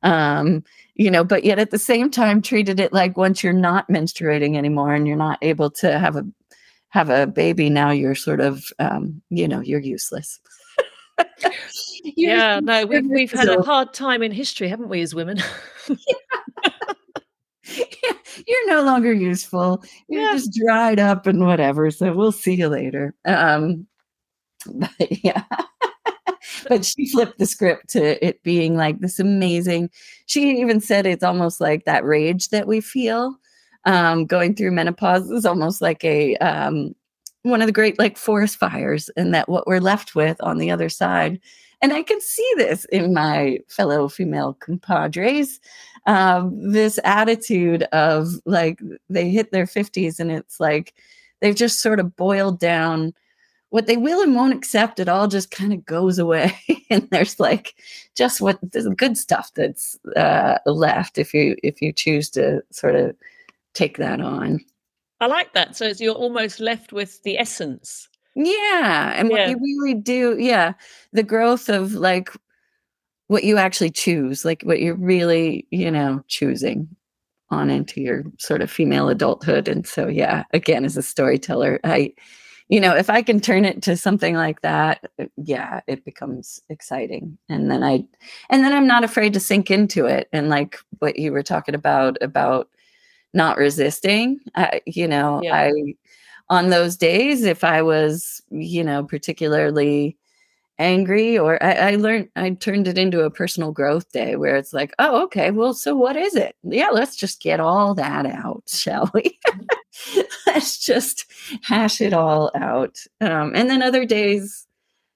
um, 0.04 0.64
you 0.96 1.12
know. 1.12 1.24
But 1.24 1.44
yet 1.44 1.60
at 1.60 1.72
the 1.72 1.80
same 1.80 2.10
time, 2.10 2.42
treated 2.42 2.80
it 2.80 2.94
like 2.94 3.18
once 3.18 3.44
you're 3.44 3.54
not 3.54 3.88
menstruating 3.88 4.56
anymore 4.58 4.94
and 4.94 5.08
you're 5.08 5.16
not 5.16 5.40
able 5.42 5.72
to 5.72 6.00
have 6.00 6.16
a 6.16 6.26
have 6.90 7.10
a 7.10 7.28
baby, 7.28 7.70
now 7.70 7.92
you're 7.92 8.16
sort 8.16 8.42
of, 8.42 8.66
um, 8.80 9.22
you 9.30 9.48
know, 9.48 9.62
you're 9.62 9.80
useless. 9.80 10.40
yeah, 12.04 12.60
no, 12.62 12.86
we've 12.86 13.06
we've 13.06 13.32
had 13.32 13.48
a 13.48 13.62
hard 13.62 13.94
time 13.94 14.24
in 14.24 14.32
history, 14.32 14.68
haven't 14.68 14.90
we, 14.90 15.02
as 15.02 15.16
women? 15.16 15.38
Yeah, 17.78 18.14
you're 18.48 18.68
no 18.68 18.84
longer 18.84 19.14
useful. 19.14 19.84
You're 20.08 20.22
yeah. 20.22 20.34
just 20.34 20.54
dried 20.54 21.00
up 21.00 21.28
and 21.28 21.46
whatever. 21.46 21.92
So 21.92 22.14
we'll 22.14 22.32
see 22.32 22.56
you 22.56 22.68
later. 22.68 23.16
Um, 23.26 23.88
but 24.74 25.24
yeah. 25.24 25.44
But 26.68 26.86
she 26.86 27.10
flipped 27.10 27.40
the 27.40 27.46
script 27.46 27.90
to 27.90 28.26
it 28.26 28.42
being 28.44 28.76
like 28.76 29.00
this 29.00 29.20
amazing. 29.20 29.90
She 30.26 30.60
even 30.60 30.82
said 30.82 31.06
it's 31.06 31.24
almost 31.24 31.62
like 31.62 31.86
that 31.86 32.06
rage 32.06 32.50
that 32.50 32.68
we 32.68 32.82
feel 32.82 33.38
um, 33.86 34.26
going 34.26 34.56
through 34.56 34.72
menopause 34.72 35.30
is 35.32 35.46
almost 35.46 35.82
like 35.82 36.04
a 36.04 36.36
um, 36.38 36.94
one 37.44 37.62
of 37.62 37.68
the 37.68 37.74
great 37.74 37.98
like 37.98 38.18
forest 38.18 38.58
fires, 38.58 39.10
and 39.18 39.34
that 39.34 39.50
what 39.50 39.68
we're 39.68 39.80
left 39.80 40.16
with 40.16 40.38
on 40.42 40.58
the 40.58 40.72
other 40.72 40.90
side. 40.90 41.40
And 41.84 41.94
I 41.94 42.04
can 42.04 42.22
see 42.22 42.48
this 42.58 42.86
in 42.86 43.12
my 43.12 43.58
fellow 43.68 44.08
female 44.08 44.54
compadres 44.54 45.60
um, 46.06 46.72
this 46.72 47.00
attitude 47.04 47.84
of 47.92 48.28
like 48.46 48.80
they 49.10 49.30
hit 49.30 49.52
their 49.52 49.66
50s 49.66 50.20
and 50.20 50.32
it's 50.32 50.60
like 50.60 50.94
they've 51.40 51.56
just 51.56 51.80
sort 51.80 52.00
of 52.00 52.16
boiled 52.16 52.60
down 52.60 53.14
what 53.72 53.88
they 53.88 53.98
will 53.98 54.22
and 54.22 54.36
won't 54.36 54.54
accept 54.54 55.00
it 55.00 55.10
all 55.10 55.28
just 55.28 55.52
kind 55.52 55.74
of 55.74 55.86
goes 55.86 56.20
away 56.20 56.56
and 56.90 57.10
there's 57.10 57.40
like 57.40 57.76
just 58.16 58.40
what 58.40 58.60
there's 58.62 58.88
good 58.96 59.18
stuff 59.18 59.52
that's 59.56 59.98
uh, 60.16 60.58
left 60.66 61.18
if 61.18 61.34
you 61.34 61.56
if 61.64 61.82
you 61.82 61.92
choose 61.92 62.30
to 62.30 62.62
sort 62.72 62.96
of 62.96 63.16
take 63.74 63.98
that 63.98 64.22
on 64.22 64.60
i 65.20 65.26
like 65.26 65.54
that 65.54 65.76
so 65.76 65.92
you're 65.98 66.14
almost 66.14 66.60
left 66.60 66.94
with 66.94 67.22
the 67.24 67.38
essence 67.38 68.08
yeah 68.36 69.14
and 69.16 69.30
yeah. 69.30 69.38
what 69.38 69.50
you 69.50 69.58
really 69.60 69.94
do 69.94 70.38
yeah 70.40 70.74
the 71.12 71.24
growth 71.24 71.68
of 71.68 71.94
like 71.94 72.30
what 73.32 73.46
you 73.46 73.58
actually 73.58 73.90
choose, 73.90 74.44
like 74.44 74.62
what 74.64 74.82
you're 74.82 74.94
really, 74.94 75.66
you 75.72 75.90
know, 75.90 76.22
choosing 76.28 76.86
on 77.50 77.70
into 77.70 78.02
your 78.02 78.26
sort 78.40 78.62
of 78.62 78.70
female 78.70 79.08
adulthood. 79.08 79.70
And 79.70 79.88
so, 79.88 80.10
yeah, 80.10 80.44
again, 80.52 80.84
as 80.84 80.98
a 80.98 81.02
storyteller, 81.02 81.80
I, 81.86 82.12
you 82.72 82.80
know, 82.80 82.96
if 82.96 83.10
I 83.10 83.22
can 83.22 83.42
turn 83.42 83.66
it 83.66 83.82
to 83.84 83.98
something 83.98 84.34
like 84.34 84.62
that, 84.62 85.12
uh, 85.20 85.26
yeah, 85.36 85.82
it 85.88 86.06
becomes 86.06 86.62
exciting. 86.70 87.38
And 87.50 87.70
then 87.70 87.84
I, 87.84 88.06
and 88.50 88.64
then 88.64 88.72
I'm 88.72 88.88
not 88.88 89.04
afraid 89.04 89.34
to 89.34 89.42
sink 89.42 89.70
into 89.70 90.06
it. 90.06 90.30
And 90.32 90.48
like 90.48 90.78
what 91.00 91.20
you 91.20 91.34
were 91.34 91.44
talking 91.44 91.76
about, 91.76 92.18
about 92.22 92.70
not 93.34 93.58
resisting, 93.58 94.40
I, 94.56 94.82
you 94.86 95.06
know, 95.06 95.42
yeah. 95.44 95.54
I, 95.54 95.96
on 96.48 96.70
those 96.70 96.96
days, 96.96 97.44
if 97.44 97.66
I 97.66 97.82
was, 97.82 98.42
you 98.50 98.86
know, 98.86 99.04
particularly, 99.04 100.18
angry 100.82 101.38
or 101.38 101.62
I, 101.64 101.74
I, 101.74 101.96
learned 101.96 102.30
i 102.36 102.50
turned 102.52 102.88
it 102.88 102.98
into 102.98 103.22
a 103.22 103.30
personal 103.30 103.72
growth 103.72 104.12
day 104.12 104.36
where 104.36 104.56
it's 104.56 104.74
like 104.74 104.94
oh 105.00 105.24
okay 105.24 105.52
well 105.52 105.74
so 105.74 105.96
what 105.96 106.16
is 106.16 106.36
it? 106.36 106.56
Yeah 106.64 106.90
let's 106.90 107.16
just 107.16 107.42
get 107.42 107.60
all 107.60 107.94
that 107.96 108.26
out 108.26 108.64
shall 108.68 109.10
we? 109.14 109.40
Let's 110.48 110.84
just 110.84 111.26
hash 111.64 112.02
it 112.02 112.14
all 112.14 112.52
out. 112.56 112.98
Um, 113.20 113.52
and 113.56 113.70
then 113.70 113.82
other 113.82 114.06
days 114.06 114.68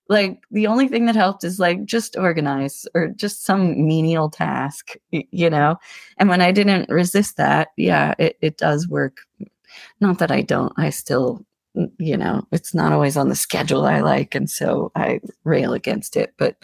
like 0.07 0.39
the 0.51 0.67
only 0.67 0.87
thing 0.87 1.07
that 1.07 1.15
helped 1.15 1.43
is 1.43 1.59
like 1.59 1.83
just 1.85 2.15
organize 2.15 2.85
or 2.93 3.07
just 3.07 3.43
some 3.43 3.87
menial 3.87 4.29
task 4.29 4.95
you 5.11 5.49
know? 5.49 5.77
And 6.17 6.29
when 6.29 6.41
i 6.41 6.51
didn't 6.51 6.89
resist 6.89 7.37
that 7.37 7.69
yeah 7.77 8.13
it, 8.19 8.37
it 8.41 8.57
does 8.57 8.87
work. 8.87 9.17
Not 9.99 10.19
that 10.19 10.31
i 10.31 10.41
don't 10.41 10.73
i 10.77 10.89
still 10.91 11.45
you 11.97 12.17
know, 12.17 12.47
it's 12.51 12.73
not 12.73 12.93
always 12.93 13.17
on 13.17 13.29
the 13.29 13.35
schedule 13.35 13.85
I 13.85 14.01
like. 14.01 14.35
And 14.35 14.49
so 14.49 14.91
I 14.95 15.19
rail 15.43 15.73
against 15.73 16.15
it. 16.15 16.33
But 16.37 16.57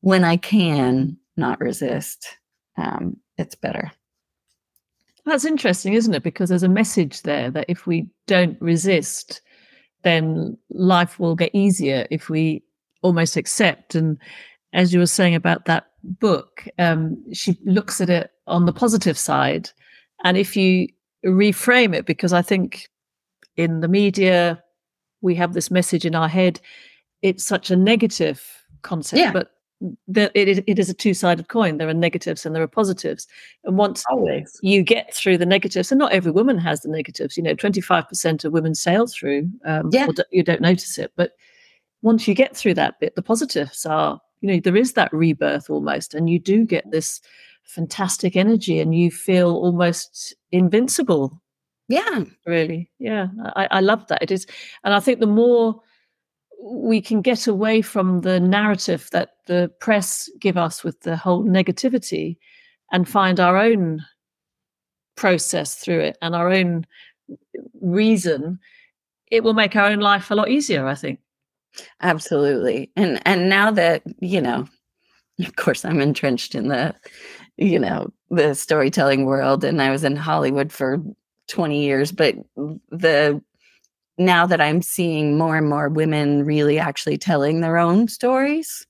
when 0.00 0.24
I 0.24 0.36
can 0.36 1.16
not 1.36 1.60
resist, 1.60 2.26
um, 2.76 3.16
it's 3.38 3.54
better. 3.54 3.90
That's 5.24 5.44
interesting, 5.44 5.94
isn't 5.94 6.14
it? 6.14 6.22
Because 6.22 6.48
there's 6.48 6.62
a 6.62 6.68
message 6.68 7.22
there 7.22 7.50
that 7.50 7.66
if 7.68 7.86
we 7.86 8.08
don't 8.26 8.60
resist, 8.60 9.40
then 10.04 10.56
life 10.70 11.18
will 11.18 11.34
get 11.34 11.54
easier 11.54 12.06
if 12.10 12.28
we 12.28 12.62
almost 13.02 13.36
accept. 13.36 13.94
And 13.96 14.18
as 14.72 14.92
you 14.92 15.00
were 15.00 15.06
saying 15.06 15.34
about 15.34 15.64
that 15.64 15.86
book, 16.04 16.68
um, 16.78 17.22
she 17.32 17.58
looks 17.64 18.00
at 18.00 18.10
it 18.10 18.30
on 18.46 18.66
the 18.66 18.72
positive 18.72 19.18
side. 19.18 19.70
And 20.22 20.36
if 20.36 20.56
you 20.56 20.88
reframe 21.24 21.94
it, 21.94 22.06
because 22.06 22.32
I 22.32 22.42
think 22.42 22.88
in 23.56 23.80
the 23.80 23.88
media, 23.88 24.62
we 25.20 25.34
have 25.34 25.54
this 25.54 25.70
message 25.70 26.04
in 26.04 26.14
our 26.14 26.28
head. 26.28 26.60
It's 27.22 27.44
such 27.44 27.70
a 27.70 27.76
negative 27.76 28.42
concept, 28.82 29.20
yeah. 29.20 29.32
but 29.32 29.50
the, 30.08 30.30
it, 30.38 30.48
is, 30.48 30.62
it 30.66 30.78
is 30.78 30.88
a 30.88 30.94
two-sided 30.94 31.48
coin. 31.48 31.76
There 31.76 31.88
are 31.88 31.94
negatives 31.94 32.46
and 32.46 32.54
there 32.54 32.62
are 32.62 32.68
positives. 32.68 33.26
And 33.64 33.76
once 33.76 34.04
Always. 34.08 34.58
you 34.62 34.82
get 34.82 35.12
through 35.14 35.38
the 35.38 35.46
negatives, 35.46 35.92
and 35.92 35.98
not 35.98 36.12
every 36.12 36.32
woman 36.32 36.58
has 36.58 36.80
the 36.80 36.88
negatives. 36.88 37.36
You 37.36 37.42
know, 37.42 37.54
twenty-five 37.54 38.08
percent 38.08 38.44
of 38.44 38.52
women 38.52 38.74
sail 38.74 39.06
through. 39.06 39.50
Um, 39.64 39.90
yeah. 39.92 40.06
you 40.30 40.42
don't 40.42 40.60
notice 40.60 40.98
it, 40.98 41.12
but 41.16 41.32
once 42.02 42.26
you 42.28 42.34
get 42.34 42.56
through 42.56 42.74
that 42.74 42.98
bit, 43.00 43.14
the 43.16 43.22
positives 43.22 43.84
are. 43.84 44.20
You 44.42 44.52
know, 44.52 44.60
there 44.60 44.76
is 44.76 44.92
that 44.92 45.12
rebirth 45.14 45.70
almost, 45.70 46.12
and 46.12 46.28
you 46.28 46.38
do 46.38 46.66
get 46.66 46.90
this 46.90 47.22
fantastic 47.64 48.36
energy, 48.36 48.78
and 48.80 48.94
you 48.94 49.10
feel 49.10 49.48
almost 49.48 50.36
invincible 50.52 51.42
yeah. 51.88 52.24
Really. 52.46 52.90
Yeah. 52.98 53.28
I, 53.54 53.68
I 53.70 53.80
love 53.80 54.06
that. 54.08 54.22
It 54.22 54.30
is. 54.30 54.46
And 54.84 54.94
I 54.94 55.00
think 55.00 55.20
the 55.20 55.26
more 55.26 55.80
we 56.62 57.00
can 57.00 57.20
get 57.22 57.46
away 57.46 57.82
from 57.82 58.22
the 58.22 58.40
narrative 58.40 59.08
that 59.12 59.30
the 59.46 59.70
press 59.80 60.28
give 60.40 60.56
us 60.56 60.82
with 60.82 61.00
the 61.00 61.16
whole 61.16 61.44
negativity 61.44 62.38
and 62.92 63.08
find 63.08 63.38
our 63.38 63.56
own 63.56 64.00
process 65.16 65.76
through 65.76 66.00
it 66.00 66.18
and 66.22 66.34
our 66.34 66.50
own 66.50 66.86
reason, 67.80 68.58
it 69.30 69.42
will 69.42 69.54
make 69.54 69.76
our 69.76 69.86
own 69.86 70.00
life 70.00 70.30
a 70.30 70.34
lot 70.34 70.48
easier, 70.48 70.86
I 70.86 70.94
think. 70.94 71.20
Absolutely. 72.00 72.90
And 72.96 73.20
and 73.26 73.48
now 73.48 73.70
that, 73.70 74.02
you 74.20 74.40
know, 74.40 74.66
of 75.40 75.56
course 75.56 75.84
I'm 75.84 76.00
entrenched 76.00 76.54
in 76.54 76.68
the, 76.68 76.94
you 77.58 77.78
know, 77.78 78.12
the 78.30 78.54
storytelling 78.54 79.26
world 79.26 79.62
and 79.62 79.82
I 79.82 79.90
was 79.90 80.04
in 80.04 80.16
Hollywood 80.16 80.72
for 80.72 81.02
20 81.48 81.82
years, 81.82 82.12
but 82.12 82.34
the 82.90 83.40
now 84.18 84.46
that 84.46 84.60
I'm 84.60 84.82
seeing 84.82 85.36
more 85.36 85.56
and 85.56 85.68
more 85.68 85.88
women 85.88 86.44
really 86.44 86.78
actually 86.78 87.18
telling 87.18 87.60
their 87.60 87.76
own 87.76 88.08
stories, 88.08 88.86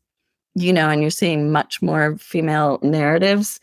you 0.55 0.73
know, 0.73 0.89
and 0.89 1.03
you're 1.03 1.11
seeing 1.11 1.51
much 1.51 1.83
more 1.83 2.17
female 2.19 2.79
narratives 2.83 3.61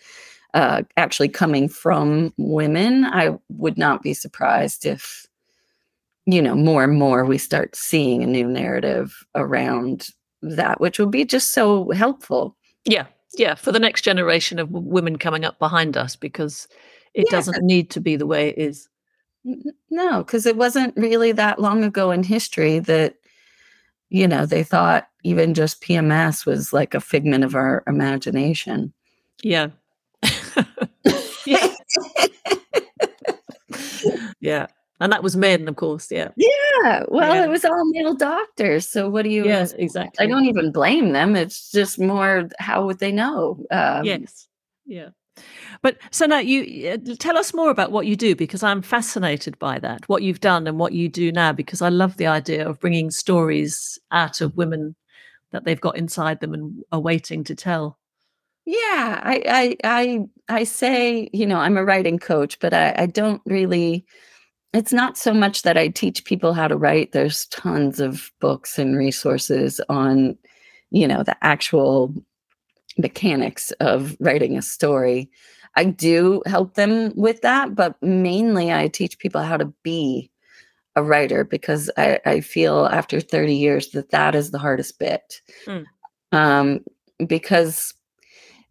uh, 0.53 0.83
actually 0.97 1.29
coming 1.29 1.67
from 1.67 2.33
women, 2.37 3.05
I 3.05 3.37
would 3.49 3.77
not 3.77 4.03
be 4.03 4.13
surprised 4.13 4.85
if, 4.85 5.25
you 6.25 6.41
know, 6.41 6.55
more 6.55 6.83
and 6.83 6.97
more 6.97 7.25
we 7.25 7.37
start 7.37 7.75
seeing 7.75 8.21
a 8.21 8.27
new 8.27 8.47
narrative 8.47 9.25
around 9.33 10.09
that, 10.41 10.79
which 10.79 10.99
will 10.99 11.07
be 11.07 11.25
just 11.25 11.51
so 11.51 11.89
helpful. 11.91 12.55
Yeah. 12.85 13.05
Yeah. 13.35 13.55
For 13.55 13.71
the 13.71 13.79
next 13.79 14.01
generation 14.01 14.59
of 14.59 14.69
women 14.69 15.17
coming 15.17 15.43
up 15.43 15.57
behind 15.57 15.97
us, 15.97 16.15
because 16.15 16.67
it 17.13 17.25
yeah. 17.29 17.37
doesn't 17.37 17.63
need 17.63 17.89
to 17.91 17.99
be 17.99 18.15
the 18.15 18.27
way 18.27 18.49
it 18.49 18.57
is. 18.57 18.89
no, 19.89 20.23
because 20.23 20.45
it 20.45 20.57
wasn't 20.57 20.95
really 20.97 21.31
that 21.33 21.59
long 21.59 21.83
ago 21.83 22.11
in 22.11 22.23
history 22.23 22.79
that, 22.79 23.15
you 24.09 24.27
know, 24.27 24.45
they 24.45 24.63
thought 24.63 25.07
even 25.23 25.53
just 25.53 25.81
PMS 25.81 26.45
was 26.45 26.73
like 26.73 26.93
a 26.93 27.01
figment 27.01 27.43
of 27.43 27.55
our 27.55 27.83
imagination. 27.87 28.93
Yeah. 29.41 29.69
yeah. 31.45 31.67
yeah. 34.39 34.67
And 34.99 35.11
that 35.11 35.23
was 35.23 35.35
men, 35.35 35.67
of 35.67 35.75
course. 35.75 36.09
Yeah. 36.11 36.29
Yeah. 36.37 37.03
Well, 37.09 37.35
yeah. 37.35 37.43
it 37.43 37.49
was 37.49 37.65
all 37.65 37.85
male 37.91 38.13
doctors. 38.13 38.87
So 38.87 39.09
what 39.09 39.23
do 39.23 39.29
you? 39.29 39.43
Yes, 39.45 39.73
exactly. 39.73 40.23
I 40.23 40.29
don't 40.29 40.45
even 40.45 40.71
blame 40.71 41.11
them. 41.11 41.35
It's 41.35 41.71
just 41.71 41.99
more 41.99 42.47
how 42.59 42.85
would 42.85 42.99
they 42.99 43.11
know? 43.11 43.65
Um, 43.71 44.05
yes. 44.05 44.47
Yeah. 44.85 45.09
But 45.81 45.97
so 46.11 46.25
now 46.25 46.39
you 46.39 46.89
uh, 46.89 47.15
tell 47.19 47.37
us 47.37 47.53
more 47.53 47.69
about 47.69 47.91
what 47.91 48.05
you 48.05 48.15
do 48.15 48.35
because 48.35 48.63
I'm 48.63 48.81
fascinated 48.81 49.57
by 49.59 49.79
that, 49.79 50.07
what 50.07 50.23
you've 50.23 50.39
done 50.39 50.67
and 50.67 50.79
what 50.79 50.93
you 50.93 51.09
do 51.09 51.31
now, 51.31 51.51
because 51.51 51.81
I 51.81 51.89
love 51.89 52.17
the 52.17 52.27
idea 52.27 52.67
of 52.67 52.79
bringing 52.79 53.11
stories 53.11 53.99
out 54.11 54.41
of 54.41 54.55
women 54.55 54.95
that 55.51 55.65
they've 55.65 55.81
got 55.81 55.97
inside 55.97 56.39
them 56.39 56.53
and 56.53 56.83
are 56.91 56.99
waiting 56.99 57.43
to 57.45 57.55
tell. 57.55 57.97
Yeah, 58.65 59.19
I 59.23 59.43
I 59.47 59.77
I, 59.83 60.19
I 60.49 60.63
say, 60.63 61.29
you 61.33 61.45
know, 61.45 61.57
I'm 61.57 61.77
a 61.77 61.83
writing 61.83 62.17
coach, 62.17 62.59
but 62.59 62.73
I, 62.73 62.93
I 62.97 63.05
don't 63.07 63.41
really 63.45 64.05
it's 64.73 64.93
not 64.93 65.17
so 65.17 65.33
much 65.33 65.61
that 65.61 65.77
I 65.77 65.87
teach 65.89 66.25
people 66.25 66.53
how 66.53 66.67
to 66.67 66.75
write. 66.75 67.11
There's 67.11 67.45
tons 67.47 67.99
of 67.99 68.31
books 68.41 68.79
and 68.79 68.97
resources 68.97 69.79
on, 69.87 70.35
you 70.89 71.07
know, 71.07 71.21
the 71.21 71.37
actual 71.45 72.11
mechanics 72.97 73.71
of 73.79 74.15
writing 74.19 74.57
a 74.57 74.61
story. 74.61 75.29
I 75.75 75.85
do 75.85 76.43
help 76.45 76.75
them 76.75 77.11
with 77.15 77.41
that, 77.41 77.75
but 77.75 78.01
mainly 78.01 78.71
I 78.71 78.87
teach 78.87 79.17
people 79.17 79.41
how 79.41 79.57
to 79.57 79.73
be 79.83 80.29
a 80.95 81.03
writer 81.03 81.43
because 81.43 81.89
I, 81.97 82.19
I 82.25 82.41
feel 82.41 82.85
after 82.85 83.19
30 83.19 83.55
years 83.55 83.89
that 83.89 84.11
that 84.11 84.35
is 84.35 84.51
the 84.51 84.59
hardest 84.59 84.99
bit. 84.99 85.41
Mm. 85.65 85.85
Um, 86.31 86.79
because, 87.25 87.93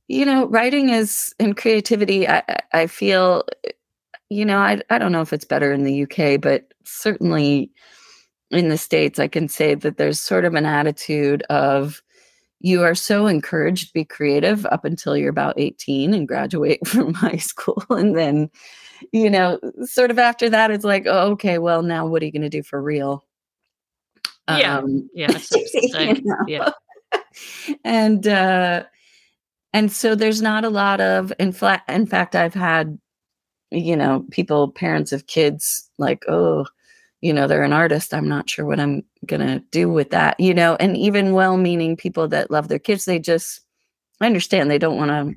you 0.09 0.25
know, 0.25 0.47
writing 0.47 0.91
is 0.91 1.35
and 1.41 1.57
creativity, 1.57 2.29
I, 2.29 2.43
I 2.73 2.87
feel, 2.87 3.45
you 4.29 4.45
know, 4.45 4.59
I, 4.59 4.81
I 4.91 4.99
don't 4.99 5.13
know 5.13 5.21
if 5.21 5.33
it's 5.33 5.45
better 5.45 5.73
in 5.73 5.85
the 5.85 6.03
UK, 6.05 6.41
but 6.41 6.73
certainly 6.85 7.73
in 8.51 8.69
the 8.69 8.79
States, 8.79 9.19
I 9.19 9.29
can 9.29 9.49
say 9.49 9.75
that 9.75 9.97
there's 9.97 10.21
sort 10.21 10.45
of 10.45 10.55
an 10.55 10.67
attitude 10.67 11.43
of, 11.45 12.03
you 12.63 12.83
are 12.83 12.95
so 12.95 13.27
encouraged 13.27 13.89
to 13.89 13.93
be 13.93 14.05
creative 14.05 14.65
up 14.67 14.85
until 14.85 15.17
you're 15.17 15.31
about 15.31 15.59
18 15.59 16.15
and 16.15 16.29
graduate 16.29 16.87
from 16.87 17.15
high 17.15 17.37
school. 17.37 17.85
And 17.91 18.17
then 18.17 18.51
you 19.11 19.29
know 19.29 19.59
sort 19.85 20.13
of 20.13 20.19
after 20.21 20.49
that 20.49 20.71
it's 20.71 20.85
like 20.85 21.07
oh, 21.09 21.33
okay 21.33 21.59
well 21.59 21.83
now 21.83 22.07
what 22.07 22.23
are 22.23 22.25
you 22.25 22.31
going 22.31 22.43
to 22.43 22.49
do 22.49 22.63
for 22.63 22.81
real? 22.81 23.25
Yeah. 24.49 24.79
Um, 24.79 25.11
yeah. 25.15 25.29
know? 25.95 26.37
yeah 26.47 26.73
and 27.85 28.27
uh 28.27 28.85
and 29.73 29.91
so 29.91 30.15
there's 30.15 30.43
not 30.43 30.65
a 30.65 30.71
lot 30.71 31.01
of 31.01 31.33
in, 31.39 31.53
flat, 31.53 31.83
in 31.89 32.07
fact 32.07 32.35
i've 32.35 32.55
had 32.55 32.99
you 33.71 33.97
know 33.97 34.25
people 34.31 34.71
parents 34.71 35.13
of 35.13 35.27
kids 35.27 35.89
like 35.99 36.25
oh 36.29 36.67
you 37.23 37.33
know 37.33 37.47
they're 37.47 37.63
an 37.63 37.73
artist 37.73 38.13
i'm 38.13 38.29
not 38.29 38.51
sure 38.51 38.67
what 38.67 38.81
i'm 38.81 39.03
gonna 39.25 39.61
do 39.71 39.89
with 39.89 40.11
that 40.11 40.39
you 40.39 40.53
know 40.53 40.77
and 40.79 40.97
even 40.97 41.33
well-meaning 41.33 41.97
people 41.97 42.29
that 42.29 42.51
love 42.51 42.69
their 42.69 42.79
kids 42.79 43.07
they 43.07 43.19
just 43.19 43.61
i 44.21 44.27
understand 44.27 44.71
they 44.71 44.79
don't 44.79 44.99
want 44.99 45.11
to 45.11 45.35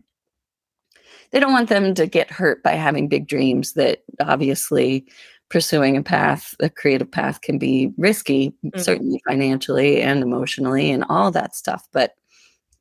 they 1.31 1.39
don't 1.39 1.53
want 1.53 1.69
them 1.69 1.93
to 1.93 2.05
get 2.07 2.29
hurt 2.29 2.61
by 2.63 2.73
having 2.73 3.07
big 3.07 3.27
dreams 3.27 3.73
that 3.73 4.03
obviously 4.19 5.05
pursuing 5.49 5.95
a 5.95 6.03
path 6.03 6.55
a 6.59 6.69
creative 6.69 7.09
path 7.09 7.41
can 7.41 7.57
be 7.57 7.93
risky 7.97 8.49
mm-hmm. 8.65 8.79
certainly 8.79 9.21
financially 9.27 10.01
and 10.01 10.21
emotionally 10.23 10.91
and 10.91 11.05
all 11.07 11.31
that 11.31 11.55
stuff 11.55 11.87
but 11.93 12.15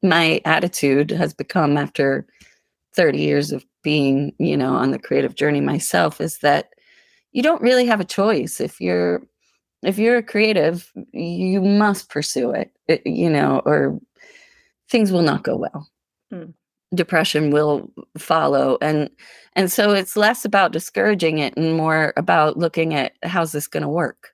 my 0.03 0.41
attitude 0.45 1.11
has 1.11 1.33
become 1.33 1.77
after 1.77 2.27
30 2.95 3.19
years 3.19 3.53
of 3.53 3.65
being 3.83 4.35
you 4.39 4.57
know 4.57 4.75
on 4.75 4.93
the 4.93 4.99
creative 4.99 5.35
journey 5.35 5.61
myself 5.61 6.21
is 6.21 6.39
that 6.39 6.71
you 7.35 7.43
don't 7.43 7.61
really 7.61 7.85
have 7.85 8.01
a 8.01 8.05
choice. 8.05 8.61
If 8.61 8.81
you're 8.81 9.23
if 9.83 9.99
you're 9.99 10.17
a 10.17 10.23
creative 10.23 10.91
you 11.13 11.61
must 11.61 12.09
pursue 12.09 12.53
it, 12.53 12.73
it 12.89 13.07
you 13.07 13.29
know 13.29 13.61
or 13.67 14.01
things 14.89 15.13
will 15.13 15.23
not 15.23 15.43
go 15.43 15.57
well. 15.57 15.89
Hmm. 16.31 16.51
depression 16.95 17.51
will 17.51 17.91
follow. 18.17 18.79
And 18.81 19.11
and 19.55 19.71
so 19.71 19.91
it's 19.91 20.17
less 20.17 20.45
about 20.45 20.73
discouraging 20.73 21.39
it 21.39 21.55
and 21.57 21.77
more 21.77 22.15
about 22.17 22.57
looking 22.57 22.95
at 22.95 23.13
how's 23.23 23.53
this 23.53 23.69
going 23.69 23.83
to 23.83 23.89
work. 23.89 24.31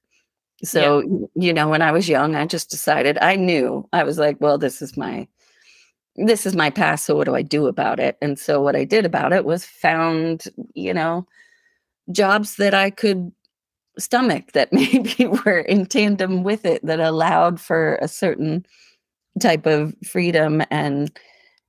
So 0.62 1.00
yeah. 1.00 1.26
you 1.46 1.52
know 1.54 1.68
when 1.68 1.82
i 1.82 1.90
was 1.90 2.06
young 2.06 2.36
i 2.36 2.44
just 2.44 2.70
decided 2.70 3.16
i 3.22 3.34
knew 3.34 3.88
i 3.94 4.04
was 4.04 4.18
like 4.18 4.36
well 4.40 4.58
this 4.58 4.82
is 4.82 4.94
my 4.94 5.26
this 6.16 6.44
is 6.44 6.54
my 6.54 6.68
past 6.68 7.06
so 7.06 7.16
what 7.16 7.24
do 7.24 7.34
i 7.34 7.40
do 7.40 7.66
about 7.66 7.98
it? 7.98 8.18
And 8.20 8.38
so 8.38 8.60
what 8.60 8.76
i 8.76 8.84
did 8.84 9.06
about 9.06 9.32
it 9.32 9.46
was 9.46 9.64
found 9.64 10.44
you 10.74 10.92
know 10.92 11.26
jobs 12.12 12.56
that 12.56 12.74
I 12.74 12.90
could 12.90 13.32
stomach 13.98 14.52
that 14.52 14.72
maybe 14.72 15.26
were 15.26 15.60
in 15.60 15.86
tandem 15.86 16.42
with 16.42 16.64
it 16.64 16.84
that 16.84 17.00
allowed 17.00 17.60
for 17.60 17.96
a 17.96 18.08
certain 18.08 18.64
type 19.40 19.66
of 19.66 19.94
freedom 20.04 20.62
and 20.70 21.16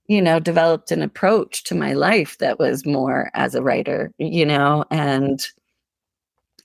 you 0.08 0.22
know 0.22 0.40
developed 0.40 0.92
an 0.92 1.02
approach 1.02 1.64
to 1.64 1.76
my 1.76 1.94
life 1.94 2.38
that 2.40 2.58
was 2.58 2.86
more 2.86 3.30
as 3.34 3.54
a 3.54 3.62
writer 3.62 4.12
you 4.18 4.46
know 4.46 4.84
and 4.90 5.48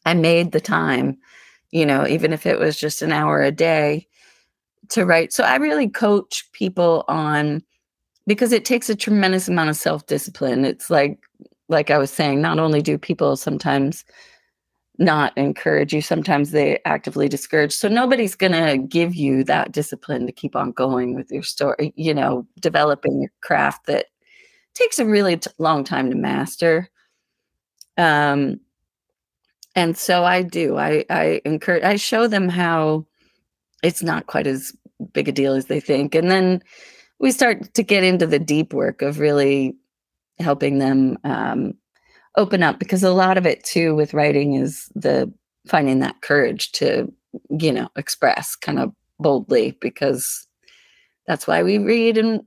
i 0.07 0.15
made 0.15 0.53
the 0.53 0.61
time 0.61 1.19
you 1.71 1.85
know 1.85 2.07
even 2.07 2.33
if 2.33 2.47
it 2.47 2.59
was 2.59 2.79
just 2.79 3.03
an 3.03 3.13
hour 3.13 3.43
a 3.43 3.53
day 3.53 4.07
to 4.89 5.05
write. 5.05 5.33
So 5.33 5.45
i 5.45 5.57
really 5.57 5.89
coach 5.89 6.51
people 6.53 7.05
on 7.09 7.63
because 8.27 8.53
it 8.53 8.65
takes 8.65 8.89
a 8.89 8.97
tremendous 8.97 9.47
amount 9.47 9.71
of 9.71 9.77
self-discipline. 9.77 10.65
It's 10.65 10.91
like 10.91 11.19
like 11.69 11.91
I 11.91 11.99
was 11.99 12.11
saying, 12.11 12.41
not 12.41 12.59
only 12.59 12.83
do 12.83 12.99
people 12.99 13.37
sometimes 13.37 14.05
not 14.99 15.37
encourage 15.37 15.93
you, 15.93 16.01
sometimes 16.01 16.51
they 16.51 16.79
actively 16.85 17.29
discourage. 17.29 17.73
So 17.73 17.89
nobody's 17.89 18.35
going 18.35 18.53
to 18.53 18.79
give 18.79 19.15
you 19.15 19.45
that 19.45 19.73
discipline 19.73 20.27
to 20.27 20.33
keep 20.33 20.57
on 20.57 20.73
going 20.73 21.15
with 21.15 21.31
your 21.31 21.43
story, 21.43 21.93
you 21.97 22.15
know, 22.15 22.47
developing 22.61 23.21
your 23.21 23.31
craft 23.43 23.87
that 23.87 24.07
takes 24.75 24.99
a 24.99 25.07
really 25.07 25.37
t- 25.37 25.51
long 25.59 25.85
time 25.85 26.11
to 26.11 26.17
master. 26.17 26.89
Um, 27.97 28.61
and 29.75 29.97
so 29.97 30.25
I 30.25 30.43
do. 30.43 30.79
I 30.79 31.05
I 31.11 31.41
encourage. 31.45 31.83
I 31.83 31.97
show 31.97 32.27
them 32.27 32.49
how 32.49 33.07
it's 33.83 34.03
not 34.03 34.27
quite 34.27 34.47
as 34.47 34.73
big 35.13 35.29
a 35.29 35.33
deal 35.33 35.55
as 35.55 35.67
they 35.67 35.81
think, 35.81 36.15
and 36.15 36.31
then 36.31 36.63
we 37.19 37.31
start 37.31 37.75
to 37.75 37.83
get 37.83 38.03
into 38.03 38.27
the 38.27 38.39
deep 38.39 38.73
work 38.73 39.03
of 39.03 39.19
really 39.19 39.77
helping 40.39 40.79
them 40.79 41.19
um, 41.25 41.75
open 42.37 42.63
up 42.63 42.79
because 42.79 43.03
a 43.03 43.13
lot 43.13 43.39
of 43.39 43.47
it 43.47 43.63
too 43.65 43.95
with 43.95 44.15
writing 44.15 44.55
is 44.55 44.91
the 44.95 45.33
finding 45.67 46.01
that 46.01 46.21
courage 46.21 46.73
to 46.73 47.13
you 47.51 47.73
know 47.73 47.89
express 47.97 48.57
kind 48.57 48.79
of 48.79 48.93
boldly 49.19 49.77
because 49.81 50.47
that's 51.27 51.47
why 51.47 51.63
we 51.63 51.79
read 51.79 52.17
and 52.17 52.41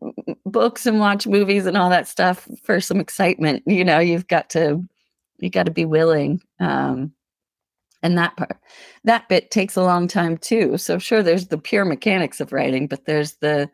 books 0.45 0.85
and 0.85 0.99
watch 0.99 1.27
movies 1.27 1.65
and 1.65 1.75
all 1.75 1.89
that 1.89 2.07
stuff 2.07 2.47
for 2.63 2.79
some 2.79 2.99
excitement 2.99 3.63
you 3.65 3.83
know 3.83 3.99
you've 3.99 4.27
got 4.27 4.49
to 4.49 4.83
you 5.39 5.49
got 5.49 5.65
to 5.65 5.71
be 5.71 5.85
willing 5.85 6.41
um 6.59 7.11
and 8.01 8.17
that 8.17 8.35
part 8.37 8.57
that 9.03 9.27
bit 9.29 9.51
takes 9.51 9.75
a 9.75 9.83
long 9.83 10.07
time 10.07 10.37
too. 10.37 10.77
So 10.77 10.99
sure 10.99 11.23
there's 11.23 11.47
the 11.47 11.57
pure 11.57 11.85
mechanics 11.85 12.39
of 12.39 12.51
writing 12.51 12.87
but 12.87 13.05
there's 13.05 13.35
the 13.35 13.69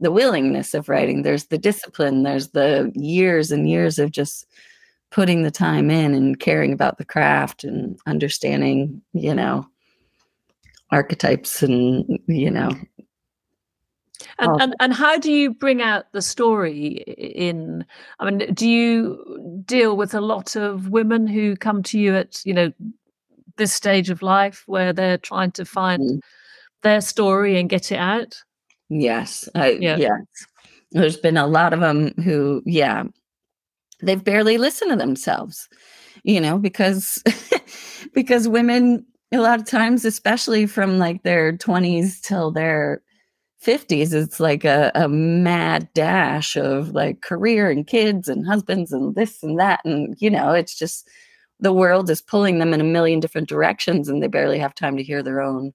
the 0.00 0.10
willingness 0.10 0.74
of 0.74 0.88
writing 0.88 1.22
there's 1.22 1.46
the 1.46 1.58
discipline 1.58 2.22
there's 2.22 2.48
the 2.48 2.90
years 2.94 3.50
and 3.50 3.68
years 3.68 3.98
of 3.98 4.10
just 4.10 4.46
putting 5.10 5.42
the 5.42 5.50
time 5.50 5.90
in 5.90 6.14
and 6.14 6.40
caring 6.40 6.72
about 6.72 6.98
the 6.98 7.04
craft 7.04 7.64
and 7.64 7.98
understanding 8.06 9.00
you 9.12 9.34
know 9.34 9.66
archetypes 10.90 11.62
and 11.62 12.18
you 12.26 12.50
know 12.50 12.70
and, 14.38 14.60
and 14.60 14.76
and 14.80 14.92
how 14.92 15.18
do 15.18 15.32
you 15.32 15.52
bring 15.52 15.82
out 15.82 16.10
the 16.12 16.22
story 16.22 17.02
in 17.16 17.84
i 18.18 18.30
mean 18.30 18.52
do 18.54 18.68
you 18.68 19.62
deal 19.66 19.96
with 19.96 20.14
a 20.14 20.20
lot 20.20 20.56
of 20.56 20.88
women 20.88 21.26
who 21.26 21.56
come 21.56 21.82
to 21.82 21.98
you 21.98 22.14
at 22.14 22.44
you 22.44 22.54
know 22.54 22.72
this 23.56 23.72
stage 23.72 24.10
of 24.10 24.22
life 24.22 24.64
where 24.66 24.92
they're 24.92 25.18
trying 25.18 25.52
to 25.52 25.64
find 25.64 26.02
mm-hmm. 26.02 26.18
their 26.82 27.00
story 27.00 27.58
and 27.58 27.68
get 27.68 27.92
it 27.92 27.98
out 27.98 28.42
Yes. 28.90 29.48
I, 29.54 29.72
yeah. 29.72 29.96
Yes. 29.96 30.20
There's 30.92 31.16
been 31.16 31.36
a 31.36 31.46
lot 31.46 31.72
of 31.72 31.80
them 31.80 32.12
who, 32.22 32.62
yeah, 32.66 33.04
they've 34.02 34.22
barely 34.22 34.58
listened 34.58 34.90
to 34.90 34.96
themselves, 34.96 35.68
you 36.24 36.40
know, 36.40 36.58
because 36.58 37.22
because 38.14 38.48
women 38.48 39.06
a 39.32 39.38
lot 39.38 39.60
of 39.60 39.66
times, 39.66 40.04
especially 40.04 40.66
from 40.66 40.98
like 40.98 41.22
their 41.22 41.56
20s 41.56 42.20
till 42.20 42.50
their 42.50 43.00
50s, 43.64 44.12
it's 44.12 44.40
like 44.40 44.64
a, 44.64 44.90
a 44.94 45.08
mad 45.08 45.88
dash 45.94 46.56
of 46.56 46.90
like 46.90 47.20
career 47.20 47.70
and 47.70 47.86
kids 47.86 48.28
and 48.28 48.46
husbands 48.46 48.92
and 48.92 49.14
this 49.14 49.42
and 49.42 49.58
that. 49.60 49.80
And, 49.84 50.16
you 50.18 50.30
know, 50.30 50.52
it's 50.52 50.76
just 50.76 51.08
the 51.60 51.72
world 51.72 52.10
is 52.10 52.22
pulling 52.22 52.58
them 52.58 52.74
in 52.74 52.80
a 52.80 52.84
million 52.84 53.20
different 53.20 53.48
directions 53.48 54.08
and 54.08 54.22
they 54.22 54.26
barely 54.26 54.58
have 54.58 54.74
time 54.74 54.96
to 54.96 55.02
hear 55.02 55.22
their 55.22 55.40
own 55.40 55.72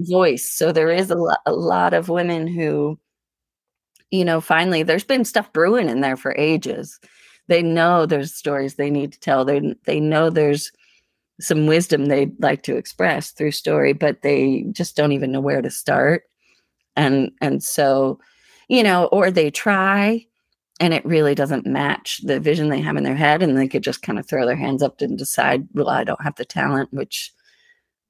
voice. 0.00 0.50
So 0.50 0.72
there 0.72 0.90
is 0.90 1.10
a 1.10 1.16
lot 1.16 1.40
a 1.46 1.52
lot 1.52 1.94
of 1.94 2.08
women 2.08 2.46
who 2.46 2.98
you 4.10 4.24
know, 4.24 4.40
finally 4.40 4.82
there's 4.82 5.04
been 5.04 5.24
stuff 5.24 5.52
brewing 5.52 5.88
in 5.88 6.00
there 6.00 6.16
for 6.16 6.34
ages. 6.36 6.98
They 7.48 7.62
know 7.62 8.06
there's 8.06 8.34
stories 8.34 8.74
they 8.74 8.90
need 8.90 9.12
to 9.12 9.20
tell. 9.20 9.44
They 9.44 9.74
they 9.84 10.00
know 10.00 10.30
there's 10.30 10.72
some 11.40 11.66
wisdom 11.66 12.06
they'd 12.06 12.32
like 12.42 12.62
to 12.64 12.76
express 12.76 13.32
through 13.32 13.52
story, 13.52 13.92
but 13.94 14.22
they 14.22 14.66
just 14.72 14.96
don't 14.96 15.12
even 15.12 15.32
know 15.32 15.40
where 15.40 15.62
to 15.62 15.70
start. 15.70 16.24
And 16.96 17.32
and 17.42 17.62
so, 17.64 18.20
you 18.68 18.82
know, 18.84 19.06
or 19.06 19.30
they 19.30 19.50
try 19.50 20.26
and 20.80 20.94
it 20.94 21.04
really 21.06 21.34
doesn't 21.34 21.66
match 21.66 22.20
the 22.24 22.40
vision 22.40 22.68
they 22.70 22.80
have 22.80 22.96
in 22.96 23.04
their 23.04 23.16
head 23.16 23.42
and 23.42 23.56
they 23.58 23.68
could 23.68 23.84
just 23.84 24.02
kind 24.02 24.18
of 24.18 24.26
throw 24.28 24.46
their 24.46 24.56
hands 24.56 24.82
up 24.82 25.00
and 25.02 25.18
decide, 25.18 25.68
well, 25.74 25.88
I 25.90 26.04
don't 26.04 26.22
have 26.22 26.36
the 26.36 26.44
talent, 26.46 26.92
which 26.92 27.32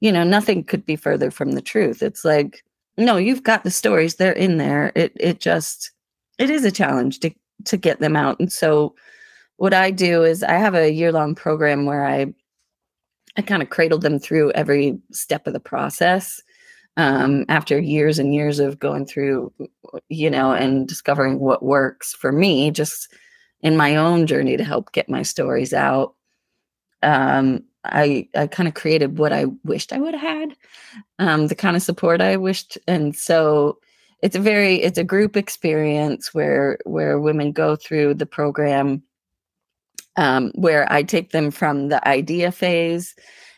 you 0.00 0.12
know, 0.12 0.24
nothing 0.24 0.64
could 0.64 0.84
be 0.84 0.96
further 0.96 1.30
from 1.30 1.52
the 1.52 1.62
truth. 1.62 2.02
It's 2.02 2.24
like, 2.24 2.64
no, 2.96 3.16
you've 3.16 3.42
got 3.42 3.64
the 3.64 3.70
stories, 3.70 4.16
they're 4.16 4.32
in 4.32 4.58
there. 4.58 4.92
It 4.94 5.12
it 5.18 5.40
just 5.40 5.92
it 6.38 6.50
is 6.50 6.64
a 6.64 6.70
challenge 6.70 7.20
to 7.20 7.30
to 7.66 7.76
get 7.76 8.00
them 8.00 8.16
out. 8.16 8.40
And 8.40 8.52
so 8.52 8.94
what 9.56 9.74
I 9.74 9.90
do 9.90 10.24
is 10.24 10.42
I 10.42 10.54
have 10.54 10.74
a 10.74 10.90
year-long 10.90 11.34
program 11.34 11.84
where 11.86 12.04
I 12.06 12.32
I 13.36 13.42
kind 13.42 13.62
of 13.62 13.70
cradled 13.70 14.02
them 14.02 14.18
through 14.18 14.52
every 14.52 14.98
step 15.12 15.46
of 15.46 15.52
the 15.52 15.60
process. 15.60 16.42
Um, 16.96 17.44
after 17.48 17.78
years 17.78 18.18
and 18.18 18.34
years 18.34 18.58
of 18.58 18.78
going 18.78 19.06
through, 19.06 19.52
you 20.08 20.28
know, 20.28 20.52
and 20.52 20.88
discovering 20.88 21.38
what 21.38 21.62
works 21.62 22.14
for 22.14 22.32
me, 22.32 22.70
just 22.70 23.14
in 23.62 23.76
my 23.76 23.96
own 23.96 24.26
journey 24.26 24.56
to 24.56 24.64
help 24.64 24.92
get 24.92 25.08
my 25.08 25.22
stories 25.22 25.72
out. 25.72 26.14
Um, 27.02 27.62
I 27.84 28.28
I 28.36 28.46
kind 28.46 28.68
of 28.68 28.74
created 28.74 29.18
what 29.18 29.32
I 29.32 29.46
wished 29.64 29.92
I 29.92 29.98
would 29.98 30.14
have 30.14 30.22
had, 30.22 30.56
um, 31.18 31.46
the 31.48 31.54
kind 31.54 31.76
of 31.76 31.82
support 31.82 32.20
I 32.20 32.36
wished, 32.36 32.78
and 32.86 33.16
so 33.16 33.78
it's 34.22 34.36
a 34.36 34.40
very 34.40 34.76
it's 34.82 34.98
a 34.98 35.04
group 35.04 35.36
experience 35.36 36.34
where 36.34 36.78
where 36.84 37.18
women 37.20 37.52
go 37.52 37.76
through 37.76 38.14
the 38.14 38.26
program, 38.26 39.02
um, 40.16 40.52
where 40.54 40.90
I 40.92 41.02
take 41.02 41.30
them 41.32 41.50
from 41.50 41.88
the 41.88 42.06
idea 42.06 42.52
phase 42.52 43.14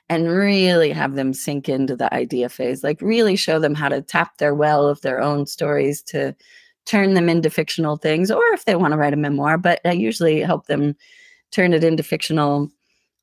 and 0.08 0.28
really 0.28 0.90
have 0.90 1.14
them 1.14 1.32
sink 1.32 1.68
into 1.68 1.96
the 1.96 2.12
idea 2.14 2.48
phase, 2.48 2.84
like 2.84 3.00
really 3.00 3.36
show 3.36 3.58
them 3.58 3.74
how 3.74 3.88
to 3.88 4.02
tap 4.02 4.38
their 4.38 4.54
well 4.54 4.86
of 4.88 5.00
their 5.00 5.20
own 5.20 5.46
stories 5.46 6.02
to 6.02 6.34
turn 6.86 7.14
them 7.14 7.28
into 7.28 7.48
fictional 7.50 7.96
things, 7.96 8.30
or 8.30 8.42
if 8.52 8.64
they 8.64 8.76
want 8.76 8.92
to 8.92 8.98
write 8.98 9.14
a 9.14 9.16
memoir. 9.16 9.58
But 9.58 9.80
I 9.84 9.92
usually 9.92 10.40
help 10.42 10.66
them 10.66 10.96
turn 11.52 11.72
it 11.72 11.84
into 11.84 12.02
fictional 12.02 12.70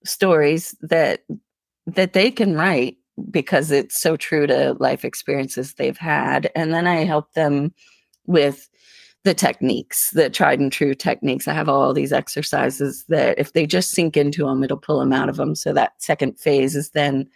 stories 0.06 0.76
that 0.82 1.22
that 1.86 2.14
they 2.14 2.32
can 2.32 2.56
write 2.56 2.98
because 3.30 3.72
it's 3.72 4.00
so 4.00 4.16
true 4.16 4.48
to 4.48 4.76
life 4.80 5.04
experiences 5.04 5.74
they've 5.74 5.98
had 5.98 6.50
and 6.56 6.74
then 6.74 6.88
i 6.88 7.04
help 7.04 7.34
them 7.34 7.74
with 8.28 8.70
the 9.26 9.34
techniques 9.34 10.12
the 10.12 10.30
tried 10.30 10.60
and 10.60 10.72
true 10.72 10.96
techniques. 10.96 11.48
I 11.48 11.54
have 11.54 11.68
all 11.68 11.94
these 11.94 12.14
exercises 12.14 13.04
that 13.10 13.38
if 13.38 13.52
they 13.54 13.66
just 13.66 13.92
sink 13.92 14.16
into 14.16 14.46
them 14.46 14.64
it'll 14.64 14.78
pull 14.78 15.00
them 15.00 15.14
out 15.14 15.30
of 15.30 15.36
them 15.36 15.56
so 15.56 15.74
that 15.74 16.02
second 16.02 16.40
phase 16.40 16.76
is 16.76 16.92
then 16.92 17.30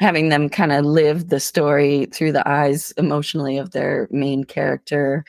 having 0.00 0.28
them 0.28 0.48
kind 0.48 0.72
of 0.72 0.84
live 0.84 1.28
the 1.28 1.40
story 1.40 2.06
through 2.06 2.32
the 2.32 2.48
eyes 2.48 2.92
emotionally 2.92 3.58
of 3.58 3.70
their 3.72 4.08
main 4.10 4.44
character 4.44 5.24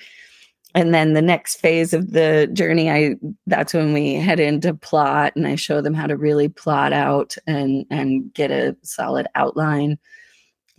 and 0.76 0.94
then 0.94 1.14
the 1.14 1.22
next 1.22 1.56
phase 1.56 1.94
of 1.94 2.12
the 2.12 2.48
journey 2.54 2.92
i 2.92 3.16
that's 3.48 3.74
when 3.74 3.94
we 3.94 4.14
head 4.14 4.40
into 4.40 4.74
plot 4.74 5.34
and 5.36 5.48
i 5.48 5.56
show 5.56 5.82
them 5.82 5.96
how 5.96 6.06
to 6.06 6.16
really 6.16 6.48
plot 6.48 6.94
out 6.94 7.36
and 7.48 7.86
and 7.90 8.32
get 8.34 8.52
a 8.52 8.76
solid 8.84 9.26
outline 9.34 9.98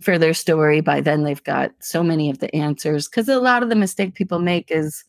for 0.01 0.17
their 0.17 0.33
story 0.33 0.79
by 0.79 1.01
then 1.01 1.23
they've 1.23 1.43
got 1.43 1.71
so 1.79 2.03
many 2.03 2.29
of 2.29 2.39
the 2.39 2.55
answers 2.55 3.09
because 3.09 3.27
a 3.27 3.39
lot 3.39 3.63
of 3.63 3.69
the 3.69 3.75
mistake 3.75 4.13
people 4.13 4.39
make 4.39 4.71
is 4.71 5.03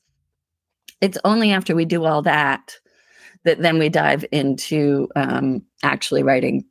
it's 1.01 1.18
only 1.24 1.53
after 1.53 1.77
we 1.77 1.85
do 1.85 2.05
all 2.05 2.22
that 2.22 2.74
that 3.44 3.62
then 3.62 3.79
we 3.79 3.88
dive 3.88 4.24
into 4.33 5.09
um, 5.14 5.62
actually 5.83 6.22
writing 6.22 6.64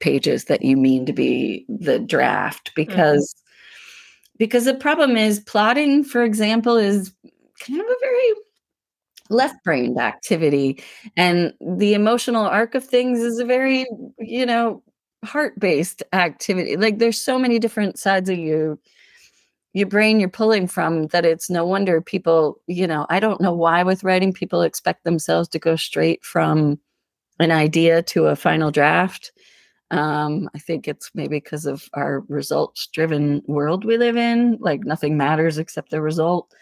pages 0.00 0.44
that 0.44 0.62
you 0.62 0.76
mean 0.76 1.04
to 1.04 1.12
be 1.12 1.66
the 1.68 1.98
draft 1.98 2.68
mm-hmm. 2.68 2.82
because 2.82 3.34
mm-hmm. 3.34 4.34
because 4.38 4.64
the 4.64 4.74
problem 4.74 5.16
is 5.16 5.40
plotting 5.40 6.04
for 6.04 6.22
example 6.22 6.76
is 6.76 7.12
kind 7.58 7.80
of 7.80 7.86
a 7.86 7.96
very 8.00 8.32
left 9.30 9.62
brained 9.62 9.98
activity 9.98 10.82
and 11.16 11.52
the 11.60 11.92
emotional 11.92 12.46
arc 12.46 12.74
of 12.74 12.84
things 12.84 13.20
is 13.20 13.38
a 13.38 13.44
very 13.44 13.86
you 14.18 14.46
know 14.46 14.82
heart 15.24 15.58
based 15.58 16.02
activity. 16.12 16.76
Like 16.76 16.98
there's 16.98 17.20
so 17.20 17.38
many 17.38 17.58
different 17.58 17.98
sides 17.98 18.30
of 18.30 18.38
you 18.38 18.78
your 19.74 19.86
brain 19.86 20.18
you're 20.18 20.28
pulling 20.28 20.66
from 20.66 21.06
that 21.08 21.24
it's 21.26 21.50
no 21.50 21.64
wonder 21.64 22.00
people 22.00 22.58
you 22.66 22.86
know 22.86 23.06
i 23.10 23.20
don't 23.20 23.40
know 23.40 23.52
why 23.52 23.82
with 23.82 24.02
writing 24.02 24.32
people 24.32 24.62
expect 24.62 25.04
themselves 25.04 25.48
to 25.48 25.58
go 25.58 25.76
straight 25.76 26.24
from 26.24 26.80
an 27.38 27.52
idea 27.52 28.02
to 28.02 28.26
a 28.26 28.34
final 28.34 28.70
draft. 28.70 29.30
Um, 29.90 30.50
i 30.54 30.58
think 30.58 30.88
it's 30.88 31.10
maybe 31.14 31.36
because 31.36 31.66
of 31.66 31.88
our 31.94 32.20
results 32.28 32.88
driven 32.88 33.42
world 33.46 33.84
we 33.84 33.96
live 33.96 34.16
in. 34.16 34.58
Like 34.60 34.84
nothing 34.84 35.16
matters 35.16 35.58
except 35.58 35.90
the 35.90 36.02
result 36.02 36.52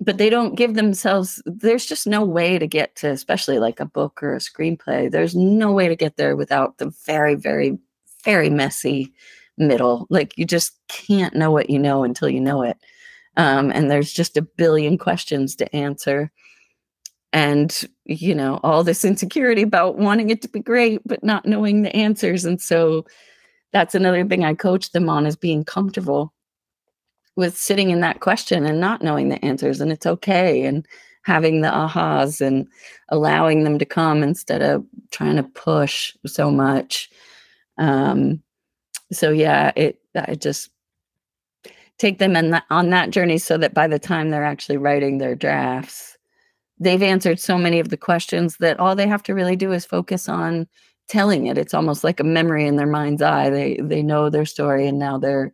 but 0.00 0.18
they 0.18 0.28
don't 0.28 0.56
give 0.56 0.74
themselves 0.74 1.42
there's 1.46 1.86
just 1.86 2.06
no 2.06 2.24
way 2.24 2.58
to 2.58 2.66
get 2.66 2.94
to 2.96 3.08
especially 3.08 3.58
like 3.58 3.80
a 3.80 3.86
book 3.86 4.22
or 4.22 4.34
a 4.34 4.38
screenplay. 4.38 5.10
There's 5.10 5.34
no 5.34 5.72
way 5.72 5.88
to 5.88 5.96
get 5.96 6.16
there 6.16 6.36
without 6.36 6.78
the 6.78 6.92
very 7.06 7.34
very 7.34 7.78
very 8.24 8.50
messy 8.50 9.12
middle. 9.56 10.06
Like 10.10 10.36
you 10.36 10.44
just 10.44 10.78
can't 10.88 11.34
know 11.34 11.50
what 11.50 11.70
you 11.70 11.78
know 11.78 12.04
until 12.04 12.28
you 12.28 12.40
know 12.40 12.62
it. 12.62 12.76
Um, 13.36 13.70
and 13.70 13.90
there's 13.90 14.12
just 14.12 14.36
a 14.36 14.42
billion 14.42 14.98
questions 14.98 15.56
to 15.56 15.76
answer. 15.76 16.30
And 17.32 17.84
you 18.04 18.34
know 18.34 18.60
all 18.62 18.84
this 18.84 19.04
insecurity 19.04 19.62
about 19.62 19.98
wanting 19.98 20.30
it 20.30 20.42
to 20.42 20.48
be 20.48 20.60
great 20.60 21.00
but 21.06 21.24
not 21.24 21.46
knowing 21.46 21.82
the 21.82 21.94
answers. 21.94 22.44
And 22.44 22.60
so 22.60 23.04
that's 23.74 23.94
another 23.94 24.24
thing 24.24 24.44
i 24.44 24.54
coach 24.54 24.92
them 24.92 25.10
on 25.10 25.26
is 25.26 25.36
being 25.36 25.64
comfortable 25.64 26.32
with 27.36 27.56
sitting 27.56 27.90
in 27.90 28.00
that 28.00 28.20
question 28.20 28.64
and 28.64 28.80
not 28.80 29.02
knowing 29.02 29.28
the 29.28 29.44
answers 29.44 29.80
and 29.80 29.90
it's 29.90 30.06
okay 30.06 30.64
and 30.64 30.86
having 31.22 31.62
the 31.62 31.68
ahas 31.68 32.40
and 32.40 32.68
allowing 33.08 33.64
them 33.64 33.78
to 33.78 33.84
come 33.84 34.22
instead 34.22 34.62
of 34.62 34.84
trying 35.10 35.36
to 35.36 35.42
push 35.42 36.14
so 36.26 36.50
much. 36.50 37.10
Um 37.78 38.42
so 39.12 39.30
yeah 39.30 39.70
it 39.76 40.00
i 40.16 40.34
just 40.34 40.70
take 41.98 42.18
them 42.18 42.34
in 42.36 42.50
that, 42.50 42.64
on 42.70 42.90
that 42.90 43.10
journey 43.10 43.38
so 43.38 43.56
that 43.56 43.74
by 43.74 43.86
the 43.86 43.98
time 43.98 44.30
they're 44.30 44.44
actually 44.44 44.76
writing 44.76 45.18
their 45.18 45.34
drafts 45.34 46.16
they've 46.80 47.02
answered 47.02 47.38
so 47.38 47.56
many 47.56 47.78
of 47.78 47.90
the 47.90 47.96
questions 47.96 48.56
that 48.58 48.80
all 48.80 48.96
they 48.96 49.06
have 49.06 49.22
to 49.22 49.34
really 49.34 49.56
do 49.56 49.72
is 49.72 49.84
focus 49.84 50.28
on 50.28 50.66
telling 51.08 51.46
it. 51.46 51.58
It's 51.58 51.74
almost 51.74 52.02
like 52.02 52.20
a 52.20 52.24
memory 52.24 52.66
in 52.66 52.76
their 52.76 52.86
mind's 52.86 53.22
eye. 53.22 53.50
They 53.50 53.78
they 53.80 54.02
know 54.02 54.30
their 54.30 54.44
story 54.44 54.86
and 54.86 54.98
now 54.98 55.18
they're 55.18 55.52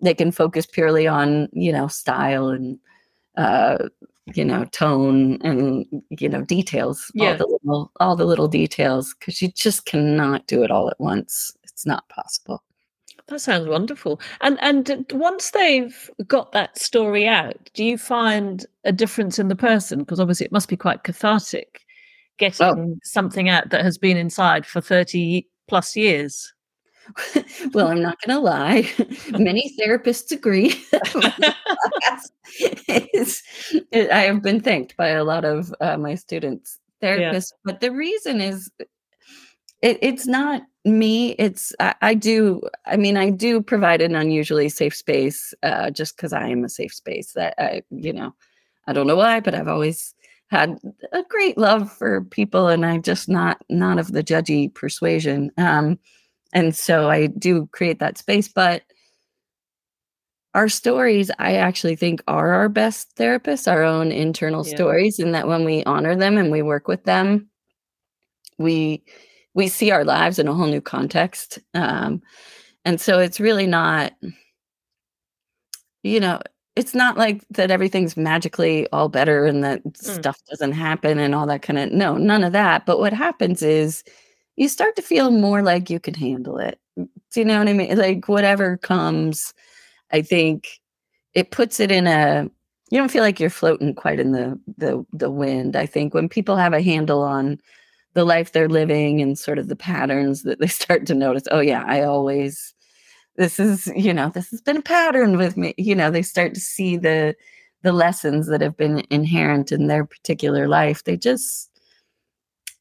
they 0.00 0.14
can 0.14 0.30
focus 0.30 0.66
purely 0.66 1.06
on 1.06 1.48
you 1.52 1.72
know 1.72 1.88
style 1.88 2.48
and 2.48 2.78
uh 3.36 3.78
you 4.34 4.44
know 4.44 4.64
tone 4.66 5.38
and 5.42 5.86
you 6.10 6.28
know 6.28 6.42
details 6.42 7.10
yeah. 7.14 7.30
all 7.30 7.36
the 7.36 7.46
little 7.46 7.92
all 8.00 8.16
the 8.16 8.24
little 8.24 8.48
details 8.48 9.14
because 9.14 9.40
you 9.40 9.48
just 9.52 9.86
cannot 9.86 10.46
do 10.46 10.62
it 10.62 10.70
all 10.70 10.90
at 10.90 11.00
once. 11.00 11.56
It's 11.64 11.86
not 11.86 12.08
possible. 12.08 12.62
That 13.28 13.40
sounds 13.40 13.68
wonderful. 13.68 14.20
And 14.40 14.58
and 14.60 15.06
once 15.12 15.50
they've 15.52 16.10
got 16.26 16.52
that 16.52 16.78
story 16.78 17.26
out 17.26 17.56
do 17.74 17.84
you 17.84 17.98
find 17.98 18.66
a 18.84 18.92
difference 18.92 19.38
in 19.38 19.48
the 19.48 19.56
person? 19.56 20.00
Because 20.00 20.20
obviously 20.20 20.46
it 20.46 20.52
must 20.52 20.68
be 20.68 20.76
quite 20.76 21.04
cathartic 21.04 21.82
getting 22.38 22.66
oh. 22.66 22.96
something 23.02 23.48
out 23.48 23.70
that 23.70 23.82
has 23.82 23.96
been 23.96 24.16
inside 24.16 24.66
for 24.66 24.80
30 24.80 25.46
plus 25.68 25.96
years 25.96 26.52
well, 27.72 27.88
I'm 27.88 28.02
not 28.02 28.18
going 28.24 28.36
to 28.36 28.40
lie. 28.40 28.88
Many 29.30 29.74
therapists 29.78 30.32
agree. 30.32 30.74
I 33.92 34.22
have 34.22 34.42
been 34.42 34.60
thanked 34.60 34.96
by 34.96 35.08
a 35.08 35.24
lot 35.24 35.44
of 35.44 35.74
uh, 35.80 35.96
my 35.96 36.14
students, 36.14 36.78
therapists. 37.02 37.52
Yeah. 37.52 37.58
But 37.64 37.80
the 37.80 37.92
reason 37.92 38.40
is 38.40 38.70
it, 39.82 39.98
it's 40.00 40.26
not 40.26 40.62
me. 40.84 41.32
It's, 41.32 41.72
I, 41.80 41.94
I, 42.02 42.14
do, 42.14 42.62
I 42.86 42.96
mean, 42.96 43.16
I 43.16 43.30
do 43.30 43.60
provide 43.60 44.00
an 44.00 44.14
unusually 44.14 44.68
safe 44.68 44.94
space 44.94 45.52
uh, 45.62 45.90
just 45.90 46.16
because 46.16 46.32
I 46.32 46.48
am 46.48 46.64
a 46.64 46.68
safe 46.68 46.94
space 46.94 47.32
that 47.32 47.54
I, 47.58 47.82
you 47.90 48.12
know, 48.12 48.34
I 48.86 48.92
don't 48.92 49.06
know 49.06 49.16
why, 49.16 49.40
but 49.40 49.54
I've 49.54 49.68
always 49.68 50.14
had 50.48 50.78
a 51.12 51.24
great 51.28 51.58
love 51.58 51.92
for 51.92 52.22
people 52.22 52.68
and 52.68 52.86
I'm 52.86 53.02
just 53.02 53.28
not, 53.28 53.60
not 53.68 53.98
of 53.98 54.12
the 54.12 54.22
judgy 54.22 54.72
persuasion. 54.72 55.50
Um, 55.58 55.98
and 56.52 56.74
so 56.74 57.10
I 57.10 57.26
do 57.26 57.68
create 57.72 57.98
that 57.98 58.18
space. 58.18 58.48
But 58.48 58.82
our 60.54 60.68
stories, 60.68 61.30
I 61.38 61.56
actually 61.56 61.96
think, 61.96 62.22
are 62.28 62.54
our 62.54 62.68
best 62.68 63.14
therapists, 63.16 63.70
our 63.70 63.82
own 63.82 64.10
internal 64.10 64.66
yeah. 64.66 64.74
stories, 64.74 65.18
and 65.18 65.34
that 65.34 65.48
when 65.48 65.64
we 65.64 65.84
honor 65.84 66.16
them 66.16 66.38
and 66.38 66.50
we 66.50 66.62
work 66.62 66.88
with 66.88 67.04
them, 67.04 67.48
we 68.58 69.02
we 69.54 69.68
see 69.68 69.90
our 69.90 70.04
lives 70.04 70.38
in 70.38 70.48
a 70.48 70.54
whole 70.54 70.66
new 70.66 70.80
context. 70.80 71.58
Um, 71.74 72.22
and 72.84 73.00
so 73.00 73.18
it's 73.18 73.40
really 73.40 73.66
not, 73.66 74.12
you 76.02 76.20
know, 76.20 76.40
it's 76.76 76.94
not 76.94 77.16
like 77.16 77.42
that 77.50 77.70
everything's 77.70 78.18
magically 78.18 78.86
all 78.92 79.08
better 79.08 79.46
and 79.46 79.64
that 79.64 79.82
mm. 79.82 79.96
stuff 79.96 80.38
doesn't 80.48 80.72
happen 80.72 81.18
and 81.18 81.34
all 81.34 81.46
that 81.46 81.62
kind 81.62 81.78
of 81.78 81.90
no, 81.90 82.16
none 82.16 82.44
of 82.44 82.52
that. 82.52 82.84
But 82.84 82.98
what 82.98 83.14
happens 83.14 83.62
is 83.62 84.04
you 84.56 84.68
start 84.68 84.96
to 84.96 85.02
feel 85.02 85.30
more 85.30 85.62
like 85.62 85.90
you 85.90 86.00
can 86.00 86.14
handle 86.14 86.58
it. 86.58 86.78
Do 86.96 87.06
you 87.34 87.44
know 87.44 87.58
what 87.58 87.68
I 87.68 87.72
mean? 87.72 87.96
Like 87.96 88.28
whatever 88.28 88.78
comes, 88.78 89.52
I 90.12 90.22
think 90.22 90.80
it 91.34 91.50
puts 91.50 91.80
it 91.80 91.90
in 91.90 92.06
a 92.06 92.48
you 92.90 92.98
don't 92.98 93.10
feel 93.10 93.22
like 93.22 93.40
you're 93.40 93.50
floating 93.50 93.94
quite 93.94 94.20
in 94.20 94.32
the 94.32 94.58
the 94.78 95.04
the 95.12 95.30
wind. 95.30 95.76
I 95.76 95.86
think 95.86 96.14
when 96.14 96.28
people 96.28 96.56
have 96.56 96.72
a 96.72 96.82
handle 96.82 97.22
on 97.22 97.58
the 98.14 98.24
life 98.24 98.52
they're 98.52 98.68
living 98.68 99.20
and 99.20 99.38
sort 99.38 99.58
of 99.58 99.68
the 99.68 99.76
patterns 99.76 100.42
that 100.44 100.58
they 100.60 100.66
start 100.68 101.06
to 101.06 101.14
notice, 101.14 101.44
oh 101.50 101.60
yeah, 101.60 101.84
I 101.86 102.02
always 102.02 102.74
this 103.36 103.60
is, 103.60 103.86
you 103.94 104.14
know, 104.14 104.30
this 104.30 104.50
has 104.50 104.62
been 104.62 104.78
a 104.78 104.82
pattern 104.82 105.36
with 105.36 105.56
me. 105.58 105.74
You 105.76 105.94
know, 105.94 106.10
they 106.10 106.22
start 106.22 106.54
to 106.54 106.60
see 106.60 106.96
the 106.96 107.36
the 107.82 107.92
lessons 107.92 108.46
that 108.48 108.62
have 108.62 108.76
been 108.76 109.04
inherent 109.10 109.70
in 109.72 109.86
their 109.86 110.04
particular 110.06 110.68
life. 110.68 111.04
They 111.04 111.16
just 111.16 111.70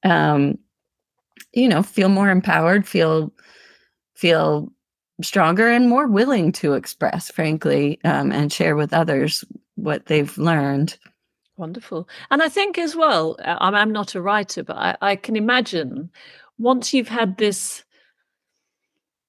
um 0.04 0.58
you 1.56 1.68
know, 1.68 1.82
feel 1.82 2.10
more 2.10 2.30
empowered, 2.30 2.88
feel 2.88 3.34
feel 4.14 4.72
stronger 5.22 5.70
and 5.70 5.90
more 5.90 6.08
willing 6.08 6.52
to 6.52 6.74
express, 6.74 7.32
frankly, 7.32 8.00
um, 8.04 8.32
and 8.32 8.52
share 8.52 8.76
with 8.76 8.94
others 8.94 9.44
what 9.76 10.06
they've 10.06 10.38
learned. 10.38 10.98
Wonderful. 11.58 12.08
And 12.32 12.44
I 12.44 12.50
think 12.50 12.78
as 12.78 12.96
well, 12.96 13.38
uh, 13.44 13.58
I'm, 13.60 13.76
I'm 13.76 13.92
not 13.92 14.16
a 14.16 14.22
writer, 14.22 14.64
but 14.64 14.76
I, 14.76 14.98
I 15.02 15.16
can 15.16 15.38
imagine 15.38 16.10
once 16.58 16.94
you've 16.94 17.08
had 17.08 17.38
this 17.38 17.84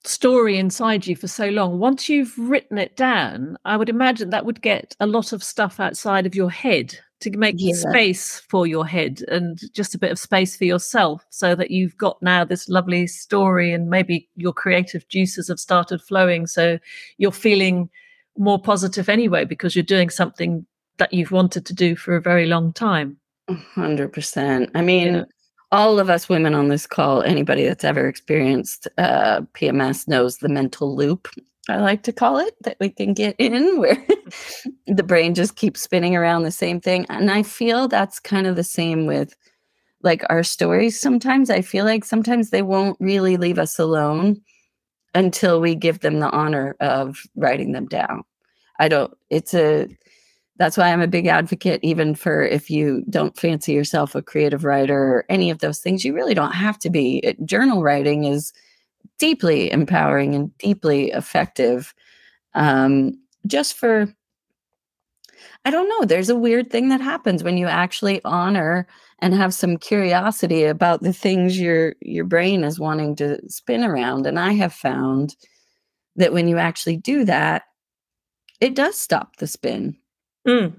story 0.04 0.58
inside 0.58 1.06
you 1.06 1.14
for 1.14 1.28
so 1.28 1.48
long, 1.48 1.78
once 1.78 2.08
you've 2.08 2.36
written 2.36 2.78
it 2.78 2.96
down, 2.96 3.56
I 3.64 3.76
would 3.76 3.88
imagine 3.88 4.30
that 4.30 4.44
would 4.44 4.62
get 4.62 4.96
a 4.98 5.06
lot 5.06 5.32
of 5.32 5.42
stuff 5.42 5.78
outside 5.78 6.26
of 6.26 6.34
your 6.34 6.50
head 6.50 6.98
to 7.20 7.30
make 7.36 7.56
yeah. 7.58 7.74
space 7.74 8.40
for 8.40 8.66
your 8.66 8.86
head 8.86 9.22
and 9.28 9.60
just 9.72 9.94
a 9.94 9.98
bit 9.98 10.10
of 10.10 10.18
space 10.18 10.56
for 10.56 10.64
yourself 10.64 11.24
so 11.30 11.54
that 11.54 11.70
you've 11.70 11.96
got 11.96 12.20
now 12.22 12.44
this 12.44 12.68
lovely 12.68 13.06
story 13.06 13.72
and 13.72 13.88
maybe 13.88 14.28
your 14.36 14.52
creative 14.52 15.06
juices 15.08 15.48
have 15.48 15.58
started 15.58 16.02
flowing 16.02 16.46
so 16.46 16.78
you're 17.18 17.32
feeling 17.32 17.88
more 18.36 18.60
positive 18.60 19.08
anyway 19.08 19.44
because 19.44 19.74
you're 19.74 19.82
doing 19.82 20.10
something 20.10 20.66
that 20.98 21.12
you've 21.12 21.32
wanted 21.32 21.64
to 21.64 21.74
do 21.74 21.96
for 21.96 22.16
a 22.16 22.20
very 22.20 22.46
long 22.46 22.72
time 22.72 23.16
100% 23.48 24.70
i 24.74 24.82
mean 24.82 25.14
yeah. 25.14 25.24
all 25.72 25.98
of 25.98 26.10
us 26.10 26.28
women 26.28 26.54
on 26.54 26.68
this 26.68 26.86
call 26.86 27.22
anybody 27.22 27.64
that's 27.64 27.84
ever 27.84 28.06
experienced 28.06 28.88
uh, 28.98 29.40
pms 29.54 30.06
knows 30.06 30.38
the 30.38 30.48
mental 30.48 30.94
loop 30.94 31.28
I 31.68 31.78
like 31.78 32.02
to 32.04 32.12
call 32.12 32.38
it, 32.38 32.54
that 32.62 32.76
we 32.80 32.90
can 32.90 33.12
get 33.12 33.34
in 33.38 33.80
where 33.80 34.06
the 34.86 35.02
brain 35.02 35.34
just 35.34 35.56
keeps 35.56 35.82
spinning 35.82 36.16
around 36.16 36.42
the 36.42 36.50
same 36.50 36.80
thing. 36.80 37.06
And 37.08 37.30
I 37.30 37.42
feel 37.42 37.88
that's 37.88 38.20
kind 38.20 38.46
of 38.46 38.56
the 38.56 38.64
same 38.64 39.06
with 39.06 39.34
like 40.02 40.22
our 40.30 40.42
stories. 40.42 41.00
Sometimes 41.00 41.50
I 41.50 41.62
feel 41.62 41.84
like 41.84 42.04
sometimes 42.04 42.50
they 42.50 42.62
won't 42.62 42.96
really 43.00 43.36
leave 43.36 43.58
us 43.58 43.78
alone 43.78 44.40
until 45.14 45.60
we 45.60 45.74
give 45.74 46.00
them 46.00 46.20
the 46.20 46.30
honor 46.30 46.76
of 46.80 47.22
writing 47.34 47.72
them 47.72 47.86
down. 47.86 48.22
I 48.78 48.88
don't, 48.88 49.12
it's 49.30 49.54
a, 49.54 49.88
that's 50.58 50.76
why 50.76 50.92
I'm 50.92 51.00
a 51.00 51.08
big 51.08 51.26
advocate, 51.26 51.80
even 51.82 52.14
for 52.14 52.42
if 52.42 52.70
you 52.70 53.04
don't 53.10 53.36
fancy 53.36 53.72
yourself 53.72 54.14
a 54.14 54.22
creative 54.22 54.64
writer 54.64 54.96
or 54.96 55.24
any 55.28 55.50
of 55.50 55.58
those 55.58 55.80
things, 55.80 56.04
you 56.04 56.14
really 56.14 56.34
don't 56.34 56.52
have 56.52 56.78
to 56.80 56.90
be. 56.90 57.18
It, 57.18 57.44
journal 57.44 57.82
writing 57.82 58.24
is 58.24 58.52
deeply 59.18 59.70
empowering 59.70 60.34
and 60.34 60.56
deeply 60.58 61.10
effective 61.10 61.94
um, 62.54 63.12
just 63.46 63.74
for 63.74 64.06
i 65.64 65.70
don't 65.70 65.88
know 65.88 66.04
there's 66.04 66.30
a 66.30 66.36
weird 66.36 66.70
thing 66.70 66.88
that 66.88 67.00
happens 67.00 67.42
when 67.42 67.56
you 67.56 67.66
actually 67.66 68.20
honor 68.24 68.86
and 69.20 69.34
have 69.34 69.54
some 69.54 69.76
curiosity 69.78 70.64
about 70.64 71.02
the 71.02 71.12
things 71.12 71.58
your 71.58 71.94
your 72.00 72.24
brain 72.24 72.64
is 72.64 72.78
wanting 72.78 73.16
to 73.16 73.40
spin 73.48 73.82
around. 73.82 74.26
And 74.26 74.38
i 74.38 74.52
have 74.52 74.72
found 74.72 75.36
that 76.16 76.32
when 76.32 76.48
you 76.48 76.58
actually 76.58 76.96
do 76.96 77.24
that 77.24 77.62
it 78.60 78.74
does 78.74 78.98
stop 78.98 79.36
the 79.36 79.46
spin. 79.46 79.96
Mm. 80.48 80.74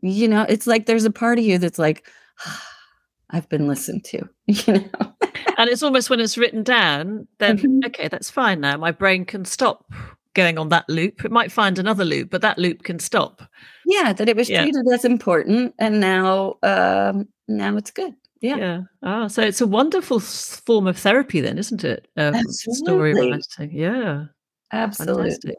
you 0.00 0.26
know 0.26 0.44
it's 0.48 0.66
like 0.66 0.86
there's 0.86 1.04
a 1.04 1.10
part 1.10 1.38
of 1.38 1.44
you 1.44 1.56
that's 1.58 1.78
like 1.78 2.08
ah, 2.44 2.68
i've 3.30 3.48
been 3.48 3.68
listened 3.68 4.04
to 4.04 4.28
you 4.46 4.72
know 4.72 5.14
and 5.56 5.70
it's 5.70 5.82
almost 5.82 6.10
when 6.10 6.20
it's 6.20 6.38
written 6.38 6.62
down, 6.62 7.26
then 7.38 7.58
mm-hmm. 7.58 7.80
okay, 7.86 8.08
that's 8.08 8.30
fine 8.30 8.60
now. 8.60 8.76
My 8.76 8.90
brain 8.90 9.24
can 9.24 9.44
stop 9.44 9.92
going 10.34 10.58
on 10.58 10.70
that 10.70 10.88
loop. 10.88 11.24
It 11.24 11.30
might 11.30 11.52
find 11.52 11.78
another 11.78 12.04
loop, 12.04 12.30
but 12.30 12.40
that 12.42 12.58
loop 12.58 12.82
can 12.82 12.98
stop. 12.98 13.42
Yeah, 13.86 14.12
that 14.12 14.28
it 14.28 14.36
was 14.36 14.48
yeah. 14.48 14.62
treated 14.62 14.84
as 14.92 15.04
important, 15.04 15.74
and 15.78 16.00
now 16.00 16.56
um, 16.62 17.28
now 17.48 17.76
it's 17.76 17.90
good. 17.90 18.14
Yeah. 18.40 18.56
Yeah. 18.56 18.80
Oh, 19.02 19.28
so 19.28 19.42
it's 19.42 19.60
a 19.60 19.66
wonderful 19.66 20.18
form 20.18 20.88
of 20.88 20.98
therapy, 20.98 21.40
then, 21.40 21.58
isn't 21.58 21.84
it? 21.84 22.08
Um, 22.16 22.34
story 22.48 23.14
writing. 23.14 23.70
Yeah. 23.70 24.24
Absolutely. 24.72 25.22
Fantastic. 25.24 25.56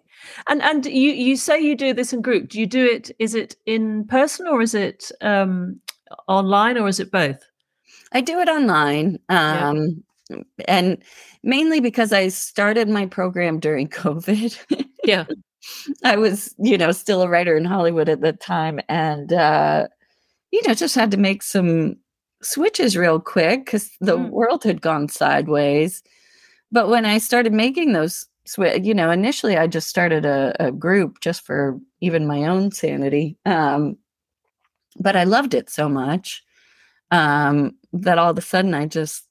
And 0.47 0.61
and 0.63 0.85
you 0.85 1.11
you 1.11 1.37
say 1.37 1.61
you 1.61 1.75
do 1.75 1.93
this 1.93 2.13
in 2.13 2.21
group. 2.21 2.49
Do 2.49 2.59
you 2.59 2.65
do 2.65 2.85
it? 2.85 3.11
Is 3.19 3.35
it 3.35 3.55
in 3.65 4.05
person 4.07 4.47
or 4.47 4.61
is 4.61 4.73
it 4.73 5.11
um, 5.21 5.79
online 6.27 6.77
or 6.77 6.87
is 6.87 6.99
it 6.99 7.11
both? 7.11 7.39
I 8.13 8.21
do 8.21 8.39
it 8.39 8.49
online. 8.49 9.19
Um, 9.29 10.03
yeah. 10.29 10.37
And 10.67 11.03
mainly 11.43 11.79
because 11.79 12.13
I 12.13 12.29
started 12.29 12.87
my 12.87 13.05
program 13.05 13.59
during 13.59 13.87
COVID. 13.89 14.57
yeah. 15.03 15.25
I 16.03 16.17
was, 16.17 16.53
you 16.57 16.77
know, 16.77 16.91
still 16.91 17.21
a 17.21 17.29
writer 17.29 17.55
in 17.55 17.65
Hollywood 17.65 18.09
at 18.09 18.21
the 18.21 18.33
time 18.33 18.79
and, 18.89 19.31
uh, 19.31 19.87
you 20.51 20.61
know, 20.67 20.73
just 20.73 20.95
had 20.95 21.11
to 21.11 21.17
make 21.17 21.41
some 21.41 21.95
switches 22.41 22.97
real 22.97 23.19
quick 23.19 23.65
because 23.65 23.89
the 24.01 24.17
mm. 24.17 24.29
world 24.29 24.63
had 24.63 24.81
gone 24.81 25.07
sideways. 25.07 26.03
But 26.71 26.89
when 26.89 27.05
I 27.05 27.17
started 27.17 27.53
making 27.53 27.93
those 27.93 28.27
switch, 28.45 28.83
you 28.83 28.93
know, 28.93 29.09
initially 29.09 29.57
I 29.57 29.67
just 29.67 29.87
started 29.87 30.25
a, 30.25 30.53
a 30.59 30.71
group 30.71 31.21
just 31.21 31.45
for 31.45 31.79
even 32.01 32.27
my 32.27 32.45
own 32.45 32.71
sanity. 32.71 33.37
Um, 33.45 33.97
but 34.99 35.15
I 35.15 35.23
loved 35.23 35.53
it 35.53 35.69
so 35.69 35.87
much 35.87 36.43
um, 37.13 37.75
that 37.93 38.17
all 38.17 38.31
of 38.31 38.37
a 38.37 38.41
sudden 38.41 38.73
I 38.73 38.85
just 38.85 39.23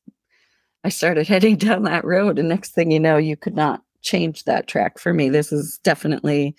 I 0.85 0.89
started 0.89 1.29
heading 1.29 1.57
down 1.57 1.83
that 1.85 2.05
road, 2.05 2.39
and 2.39 2.49
next 2.49 2.73
thing 2.73 2.91
you 2.91 3.01
know, 3.01 3.17
you 3.17 3.37
could 3.37 3.55
not 3.55 3.83
change 4.03 4.45
that 4.45 4.67
track 4.67 4.99
for 4.99 5.13
me. 5.13 5.29
This 5.29 5.53
is 5.53 5.79
definitely 5.85 6.57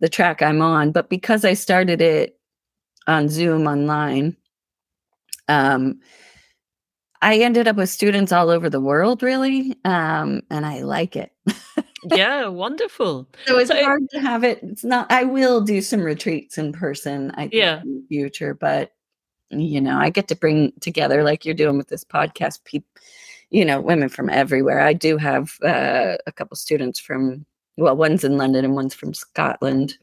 the 0.00 0.08
track 0.08 0.42
I'm 0.42 0.60
on, 0.60 0.92
but 0.92 1.08
because 1.08 1.44
I 1.44 1.54
started 1.54 2.00
it 2.00 2.38
on 3.06 3.28
Zoom 3.28 3.66
online, 3.66 4.36
um, 5.48 6.00
I 7.22 7.38
ended 7.38 7.68
up 7.68 7.76
with 7.76 7.88
students 7.88 8.32
all 8.32 8.50
over 8.50 8.68
the 8.68 8.80
world, 8.80 9.22
really, 9.22 9.76
um, 9.84 10.42
and 10.50 10.66
I 10.66 10.80
like 10.82 11.14
it. 11.14 11.30
yeah, 12.04 12.48
wonderful. 12.48 13.28
So 13.46 13.58
it's 13.58 13.70
so 13.70 13.82
hard 13.82 14.02
to 14.10 14.20
have 14.20 14.42
it. 14.42 14.58
It's 14.62 14.82
not. 14.82 15.10
I 15.10 15.24
will 15.24 15.60
do 15.60 15.80
some 15.82 16.00
retreats 16.00 16.58
in 16.58 16.72
person. 16.72 17.30
I 17.32 17.42
think 17.42 17.54
yeah. 17.54 17.80
in 17.82 17.94
the 17.94 18.04
future, 18.08 18.54
but 18.54 18.90
you 19.52 19.80
know 19.80 19.98
i 19.98 20.10
get 20.10 20.28
to 20.28 20.34
bring 20.34 20.72
together 20.80 21.22
like 21.22 21.44
you're 21.44 21.54
doing 21.54 21.76
with 21.76 21.88
this 21.88 22.04
podcast 22.04 22.64
people 22.64 22.88
you 23.52 23.64
know 23.64 23.80
women 23.80 24.08
from 24.08 24.28
everywhere. 24.30 24.80
I 24.80 24.94
do 24.94 25.16
have 25.18 25.58
uh, 25.62 26.16
a 26.26 26.32
couple 26.32 26.56
students 26.56 26.98
from 26.98 27.46
well 27.76 27.96
one's 27.96 28.24
in 28.24 28.36
london 28.36 28.64
and 28.64 28.74
one's 28.74 28.94
from 28.94 29.14
scotland. 29.14 29.96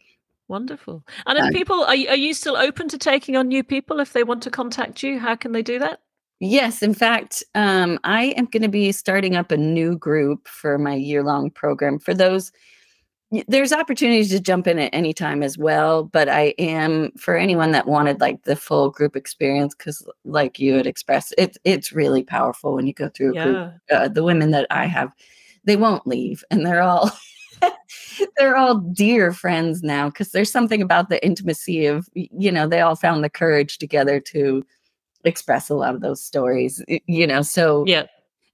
Wonderful. 0.47 1.03
And 1.27 1.37
if 1.37 1.53
people 1.53 1.83
are, 1.83 1.89
are 1.89 2.15
you 2.15 2.33
still 2.33 2.57
open 2.57 2.87
to 2.87 2.97
taking 2.97 3.35
on 3.35 3.47
new 3.47 3.63
people 3.63 3.99
if 3.99 4.13
they 4.13 4.23
want 4.23 4.41
to 4.43 4.49
contact 4.49 5.03
you? 5.03 5.19
How 5.19 5.35
can 5.35 5.51
they 5.51 5.61
do 5.61 5.77
that? 5.77 6.01
Yes 6.39 6.81
in 6.81 6.93
fact 6.93 7.43
um, 7.55 7.99
i 8.03 8.25
am 8.37 8.45
going 8.45 8.63
to 8.63 8.69
be 8.69 8.91
starting 8.91 9.35
up 9.35 9.51
a 9.51 9.57
new 9.57 9.97
group 9.97 10.47
for 10.47 10.77
my 10.77 10.95
year-long 10.95 11.51
program. 11.51 11.99
For 11.99 12.13
those 12.13 12.51
there's 13.47 13.71
opportunities 13.71 14.29
to 14.29 14.39
jump 14.39 14.65
in 14.65 14.79
at 14.79 14.93
any 14.93 15.13
time 15.13 15.43
as 15.43 15.57
well 15.57 16.03
but 16.03 16.27
i 16.27 16.53
am 16.57 17.11
for 17.11 17.37
anyone 17.37 17.71
that 17.71 17.87
wanted 17.87 18.19
like 18.19 18.43
the 18.43 18.55
full 18.55 18.89
group 18.89 19.15
experience 19.15 19.75
because 19.75 20.07
like 20.25 20.59
you 20.59 20.73
had 20.73 20.87
expressed 20.87 21.33
it's 21.37 21.57
it's 21.63 21.91
really 21.91 22.23
powerful 22.23 22.73
when 22.73 22.87
you 22.87 22.93
go 22.93 23.09
through 23.09 23.33
yeah. 23.35 23.43
group, 23.43 23.73
uh, 23.91 24.07
the 24.07 24.23
women 24.23 24.51
that 24.51 24.65
i 24.71 24.85
have 24.85 25.11
they 25.63 25.75
won't 25.75 26.07
leave 26.07 26.43
and 26.49 26.65
they're 26.65 26.81
all 26.81 27.11
they're 28.37 28.55
all 28.55 28.75
dear 28.79 29.31
friends 29.31 29.83
now 29.83 30.09
because 30.09 30.31
there's 30.31 30.51
something 30.51 30.81
about 30.81 31.09
the 31.09 31.23
intimacy 31.23 31.85
of 31.85 32.07
you 32.13 32.51
know 32.51 32.67
they 32.67 32.81
all 32.81 32.95
found 32.95 33.23
the 33.23 33.29
courage 33.29 33.77
together 33.77 34.19
to 34.19 34.65
express 35.23 35.69
a 35.69 35.75
lot 35.75 35.93
of 35.93 36.01
those 36.01 36.23
stories 36.23 36.83
you 36.87 37.27
know 37.27 37.41
so 37.41 37.83
yeah 37.85 38.05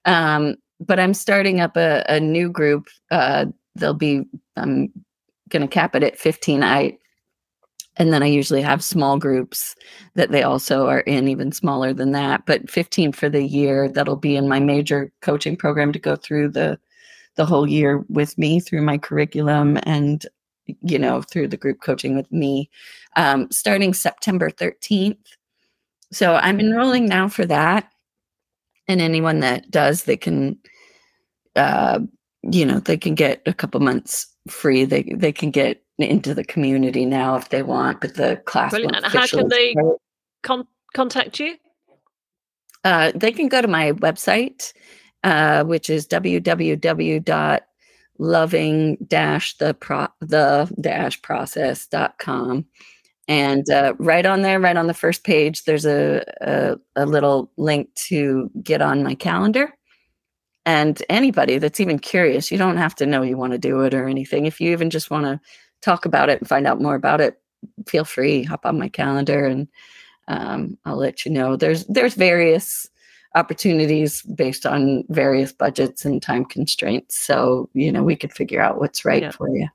um 0.06 0.56
but 0.80 1.00
i'm 1.00 1.14
starting 1.14 1.62
up 1.62 1.78
a, 1.78 2.04
a 2.10 2.20
new 2.20 2.50
group 2.50 2.88
uh 3.12 3.46
they'll 3.76 3.94
be 3.94 4.26
i'm 4.58 4.92
going 5.50 5.62
to 5.62 5.68
cap 5.68 5.96
it 5.96 6.04
at 6.04 6.18
15 6.18 6.64
i 6.64 6.98
and 7.98 8.12
then 8.12 8.24
I 8.24 8.28
usually 8.28 8.62
have 8.62 8.84
small 8.84 9.18
groups 9.18 9.76
that 10.16 10.32
they 10.32 10.44
also 10.44 10.88
are 10.88 11.00
in, 11.02 11.28
even 11.28 11.52
smaller 11.52 11.94
than 11.94 12.12
that. 12.12 12.46
But 12.46 12.70
15 12.70 13.14
for 13.14 13.30
the 13.30 13.44
year, 13.44 13.88
that'll 13.88 14.18
be 14.18 14.36
in 14.36 14.50
my 14.50 14.60
major 14.60 15.12
coaching 15.22 15.56
program 15.56 15.94
to 15.94 16.00
go 16.00 16.16
through 16.16 16.50
the 16.50 16.78
the 17.36 17.46
whole 17.46 17.68
year 17.68 18.04
with 18.10 18.38
me 18.38 18.60
through 18.60 18.82
my 18.82 18.98
curriculum 18.98 19.78
and 19.84 20.26
you 20.82 20.98
know 20.98 21.22
through 21.22 21.48
the 21.48 21.58
group 21.58 21.82
coaching 21.82 22.16
with 22.16 22.32
me 22.32 22.70
um, 23.18 23.50
starting 23.52 23.94
september 23.94 24.50
13th 24.50 25.18
so 26.12 26.36
i'm 26.36 26.60
enrolling 26.60 27.06
now 27.06 27.28
for 27.28 27.46
that 27.46 27.90
and 28.88 29.02
anyone 29.02 29.42
that 29.42 29.70
does 29.70 30.04
they 30.04 30.18
can 30.18 30.58
uh, 31.56 32.00
you 32.52 32.66
know 32.66 32.80
they 32.80 32.98
can 32.98 33.16
get 33.16 33.42
a 33.46 33.54
couple 33.54 33.80
months 33.80 34.28
free. 34.50 34.86
They 34.86 35.04
they 35.04 35.32
can 35.32 35.52
get 35.52 35.82
into 35.98 36.34
the 36.34 36.44
community 36.44 37.06
now 37.06 37.36
if 37.36 37.50
they 37.50 37.64
want 37.64 38.02
but 38.02 38.16
the 38.16 38.36
class 38.46 38.72
Brilliant. 38.72 38.96
and 38.98 39.06
how 39.06 39.26
can 39.28 39.48
they 39.48 39.76
con- 40.44 40.68
contact 40.94 41.40
you? 41.40 41.56
Uh, 42.84 43.12
they 43.16 43.32
can 43.32 43.48
go 43.48 43.62
to 43.62 43.68
my 43.68 43.94
website 43.94 44.74
uh, 45.24 45.64
which 45.64 45.90
is 45.90 46.06
www.loving 46.08 46.38
dash 49.08 49.58
the 49.58 49.74
pro 49.74 50.08
the 50.20 50.72
dash 50.80 51.22
process.com 51.22 52.66
and 53.28 53.70
uh, 53.70 53.94
right 53.98 54.26
on 54.26 54.42
there 54.42 54.60
right 54.60 54.78
on 54.78 54.88
the 54.88 54.94
first 54.94 55.24
page 55.24 55.64
there's 55.64 55.86
a, 55.86 56.24
a, 56.42 56.76
a 56.96 57.06
little 57.06 57.50
link 57.58 57.88
to 57.96 58.52
get 58.62 58.82
on 58.82 59.02
my 59.04 59.16
calendar 59.16 59.74
and 60.65 61.04
anybody 61.10 61.58
that's 61.58 61.80
even 61.80 61.99
curious 61.99 62.51
you 62.51 62.58
don't 62.58 62.78
have 62.78 62.95
to 62.95 63.06
know 63.06 63.21
you 63.21 63.38
want 63.38 63.54
to 63.54 63.58
do 63.58 63.82
it 63.82 63.93
or 63.93 64.08
anything 64.08 64.45
if 64.45 64.60
you 64.60 64.71
even 64.71 64.89
just 64.89 65.12
want 65.12 65.25
to 65.25 65.39
talk 65.82 66.06
about 66.06 66.30
it 66.30 66.39
and 66.39 66.49
find 66.49 66.65
out 66.67 66.82
more 66.82 66.95
about 66.95 67.21
it 67.21 67.39
feel 67.88 68.06
free 68.06 68.43
hop 68.43 68.65
on 68.65 68.80
my 68.80 68.89
calendar 68.89 69.45
and 69.45 69.67
um, 70.28 70.78
i'll 70.86 70.97
let 70.97 71.25
you 71.25 71.32
know 71.32 71.56
there's 71.56 71.86
there's 71.86 72.15
various 72.15 72.89
opportunities 73.36 74.21
based 74.23 74.65
on 74.65 75.04
various 75.10 75.51
budgets 75.51 76.06
and 76.06 76.21
time 76.21 76.45
constraints. 76.45 77.17
So, 77.19 77.69
you 77.73 77.91
know, 77.91 78.01
we 78.01 78.15
could 78.15 78.34
figure 78.34 78.62
out 78.62 78.80
what's 78.80 79.06
right 79.06 79.23
yeah. 79.23 79.32
for 79.32 79.49
you. 79.49 79.67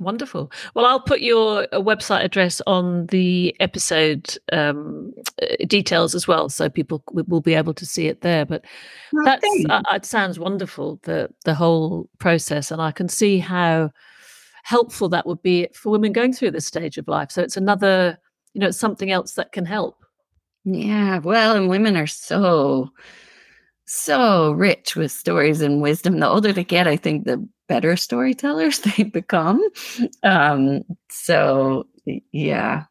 Wonderful. 0.00 0.52
Well, 0.74 0.86
I'll 0.86 1.00
put 1.00 1.20
your 1.20 1.62
uh, 1.72 1.80
website 1.80 2.22
address 2.22 2.62
on 2.68 3.06
the 3.06 3.54
episode 3.58 4.36
um, 4.52 5.12
uh, 5.42 5.46
details 5.66 6.14
as 6.14 6.28
well, 6.28 6.48
so 6.48 6.68
people 6.68 7.02
will 7.12 7.40
be 7.40 7.54
able 7.54 7.74
to 7.74 7.84
see 7.84 8.06
it 8.06 8.20
there. 8.20 8.46
But 8.46 8.64
well, 9.12 9.24
that's 9.24 9.44
uh, 9.68 9.82
it 9.92 10.04
sounds 10.04 10.38
wonderful 10.38 11.00
the 11.02 11.30
the 11.44 11.54
whole 11.54 12.08
process, 12.18 12.70
and 12.70 12.80
I 12.80 12.92
can 12.92 13.08
see 13.08 13.38
how 13.38 13.90
helpful 14.62 15.08
that 15.08 15.26
would 15.26 15.42
be 15.42 15.66
for 15.74 15.90
women 15.90 16.12
going 16.12 16.32
through 16.32 16.52
this 16.52 16.66
stage 16.66 16.96
of 16.96 17.08
life. 17.08 17.32
So 17.32 17.42
it's 17.42 17.56
another, 17.56 18.18
you 18.52 18.60
know, 18.60 18.68
it's 18.68 18.78
something 18.78 19.10
else 19.10 19.32
that 19.34 19.50
can 19.50 19.64
help. 19.64 19.96
Yeah, 20.64 21.18
well, 21.18 21.56
and 21.56 21.68
women 21.68 21.96
are 21.96 22.06
so 22.06 22.90
so 23.86 24.52
rich 24.52 24.94
with 24.94 25.10
stories 25.10 25.60
and 25.60 25.82
wisdom. 25.82 26.20
The 26.20 26.28
older 26.28 26.52
they 26.52 26.62
get, 26.62 26.86
I 26.86 26.96
think 26.96 27.24
the 27.24 27.48
better 27.68 27.96
storytellers 27.96 28.78
they 28.96 29.04
become. 29.04 29.62
Um, 30.22 30.82
so 31.10 31.86
yeah, 32.32 32.84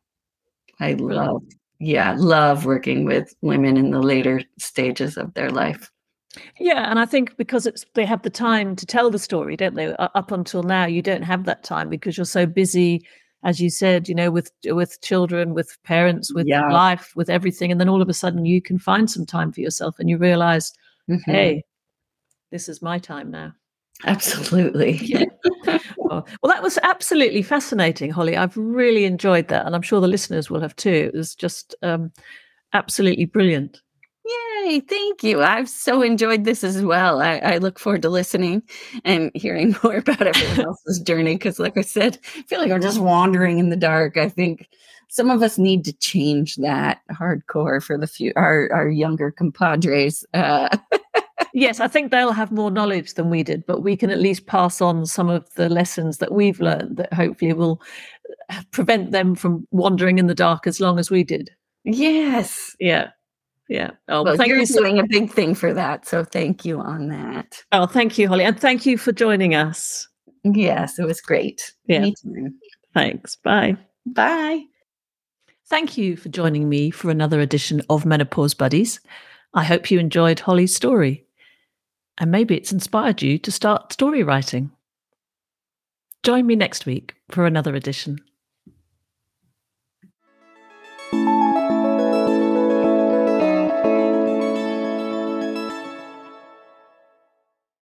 I 0.79 0.93
love 0.93 1.43
yeah, 1.79 2.15
love 2.17 2.65
working 2.65 3.05
with 3.05 3.35
women 3.41 3.77
in 3.77 3.91
the 3.91 4.01
later 4.01 4.41
stages 4.57 5.17
of 5.17 5.33
their 5.35 5.51
life. 5.51 5.91
Yeah, 6.59 6.89
and 6.89 6.99
I 6.99 7.05
think 7.05 7.37
because 7.37 7.65
it's 7.65 7.85
they 7.93 8.05
have 8.05 8.21
the 8.21 8.29
time 8.29 8.75
to 8.75 8.85
tell 8.85 9.09
the 9.09 9.19
story, 9.19 9.55
don't 9.55 9.75
they? 9.75 9.95
Up 9.95 10.31
until 10.31 10.63
now, 10.63 10.85
you 10.85 11.01
don't 11.01 11.23
have 11.23 11.45
that 11.45 11.63
time 11.63 11.89
because 11.89 12.17
you're 12.17 12.25
so 12.25 12.45
busy 12.45 13.05
as 13.43 13.61
you 13.61 13.69
said, 13.69 14.09
you 14.09 14.15
know, 14.15 14.31
with 14.31 14.51
with 14.65 14.99
children, 15.01 15.53
with 15.53 15.77
parents, 15.83 16.33
with 16.33 16.47
yeah. 16.47 16.67
life, 16.67 17.13
with 17.15 17.29
everything, 17.29 17.71
and 17.71 17.79
then 17.79 17.89
all 17.89 18.01
of 18.01 18.09
a 18.09 18.13
sudden 18.13 18.45
you 18.45 18.61
can 18.61 18.79
find 18.79 19.09
some 19.09 19.25
time 19.25 19.51
for 19.51 19.61
yourself, 19.61 19.95
and 19.99 20.09
you 20.09 20.17
realize, 20.17 20.73
mm-hmm. 21.09 21.31
hey, 21.31 21.63
this 22.51 22.67
is 22.67 22.81
my 22.81 22.97
time 22.97 23.31
now. 23.31 23.53
Absolutely. 24.05 24.97
yeah. 25.03 25.25
well, 25.65 25.81
well, 26.43 26.51
that 26.51 26.62
was 26.63 26.77
absolutely 26.83 27.41
fascinating, 27.41 28.12
Holly. 28.12 28.38
I've 28.38 28.55
really 28.55 29.05
enjoyed 29.05 29.47
that, 29.47 29.65
and 29.65 29.75
I'm 29.75 29.81
sure 29.81 29.99
the 29.99 30.07
listeners 30.07 30.49
will 30.49 30.62
have 30.62 30.75
too. 30.75 31.12
It 31.13 31.17
was 31.17 31.36
just 31.36 31.75
um, 31.81 32.12
absolutely 32.73 33.25
brilliant. 33.25 33.81
Yay, 34.65 34.81
thank 34.81 35.23
you. 35.23 35.41
I've 35.41 35.69
so 35.69 36.01
enjoyed 36.01 36.43
this 36.43 36.63
as 36.63 36.81
well. 36.81 37.21
I, 37.21 37.38
I 37.38 37.57
look 37.57 37.79
forward 37.79 38.01
to 38.01 38.10
listening 38.10 38.62
and 39.05 39.31
hearing 39.33 39.75
more 39.83 39.97
about 39.97 40.27
everyone 40.27 40.65
else's 40.65 40.99
journey 40.99 41.36
because, 41.36 41.60
like 41.60 41.77
I 41.77 41.81
said, 41.81 42.19
I 42.36 42.41
feel 42.43 42.60
like 42.60 42.71
I'm 42.71 42.81
just 42.81 42.99
wandering 42.99 43.57
in 43.57 43.69
the 43.69 43.77
dark. 43.77 44.17
I 44.17 44.29
think 44.29 44.67
some 45.10 45.29
of 45.29 45.41
us 45.41 45.57
need 45.57 45.86
to 45.86 45.93
change 45.93 46.57
that 46.57 46.99
hardcore 47.12 47.81
for 47.81 47.97
the 47.97 48.07
few 48.07 48.33
our, 48.36 48.69
our 48.73 48.89
younger 48.89 49.31
compadres. 49.31 50.25
Uh, 50.33 50.77
yes, 51.57 51.79
I 51.79 51.87
think 51.87 52.11
they'll 52.11 52.31
have 52.31 52.51
more 52.51 52.69
knowledge 52.71 53.15
than 53.15 53.29
we 53.29 53.41
did, 53.43 53.65
but 53.65 53.81
we 53.81 53.97
can 53.97 54.09
at 54.09 54.19
least 54.19 54.45
pass 54.45 54.79
on 54.79 55.05
some 55.05 55.27
of 55.29 55.51
the 55.55 55.67
lessons 55.69 56.19
that 56.19 56.31
we've 56.31 56.59
learned 56.61 56.97
that 56.97 57.11
hopefully 57.13 57.51
will 57.53 57.81
uh, 58.49 58.61
prevent 58.71 59.11
them 59.11 59.35
from 59.35 59.67
wandering 59.71 60.19
in 60.19 60.27
the 60.27 60.35
dark 60.35 60.67
as 60.67 60.79
long 60.79 60.99
as 60.99 61.09
we 61.09 61.23
did. 61.23 61.49
Yes. 61.83 62.75
Yeah. 62.79 63.09
Yeah. 63.69 63.91
Oh, 64.07 64.23
well, 64.23 64.37
thank 64.37 64.49
you're 64.49 64.59
you 64.59 64.65
so- 64.65 64.79
doing 64.79 64.99
a 64.99 65.07
big 65.07 65.31
thing 65.31 65.55
for 65.55 65.73
that. 65.73 66.07
So 66.07 66.23
thank 66.23 66.63
you 66.63 66.79
on 66.79 67.09
that. 67.09 67.63
Oh, 67.71 67.85
thank 67.87 68.17
you, 68.17 68.27
Holly. 68.27 68.45
And 68.45 68.59
thank 68.59 68.85
you 68.85 68.97
for 68.97 69.11
joining 69.11 69.55
us. 69.55 70.07
Yes, 70.43 70.99
it 70.99 71.05
was 71.05 71.19
great. 71.19 71.73
Yeah. 71.87 71.97
Anytime. 71.97 72.53
Thanks. 72.93 73.35
Bye. 73.35 73.75
Bye. 74.05 74.63
Thank 75.69 75.97
you 75.97 76.15
for 76.15 76.29
joining 76.29 76.69
me 76.69 76.91
for 76.91 77.11
another 77.11 77.41
edition 77.41 77.81
of 77.89 78.05
Menopause 78.05 78.53
Buddies. 78.53 79.01
I 79.53 79.65
hope 79.65 79.91
you 79.91 79.99
enjoyed 79.99 80.39
Holly's 80.39 80.73
story. 80.73 81.25
And 82.17 82.32
maybe 82.32 82.56
it's 82.56 82.71
inspired 82.71 83.21
you 83.21 83.38
to 83.39 83.51
start 83.51 83.93
story 83.93 84.23
writing. 84.23 84.71
Join 86.23 86.47
me 86.47 86.56
next 86.56 86.86
week 86.86 87.15
for 87.30 87.45
another 87.45 87.75
edition. 87.75 88.19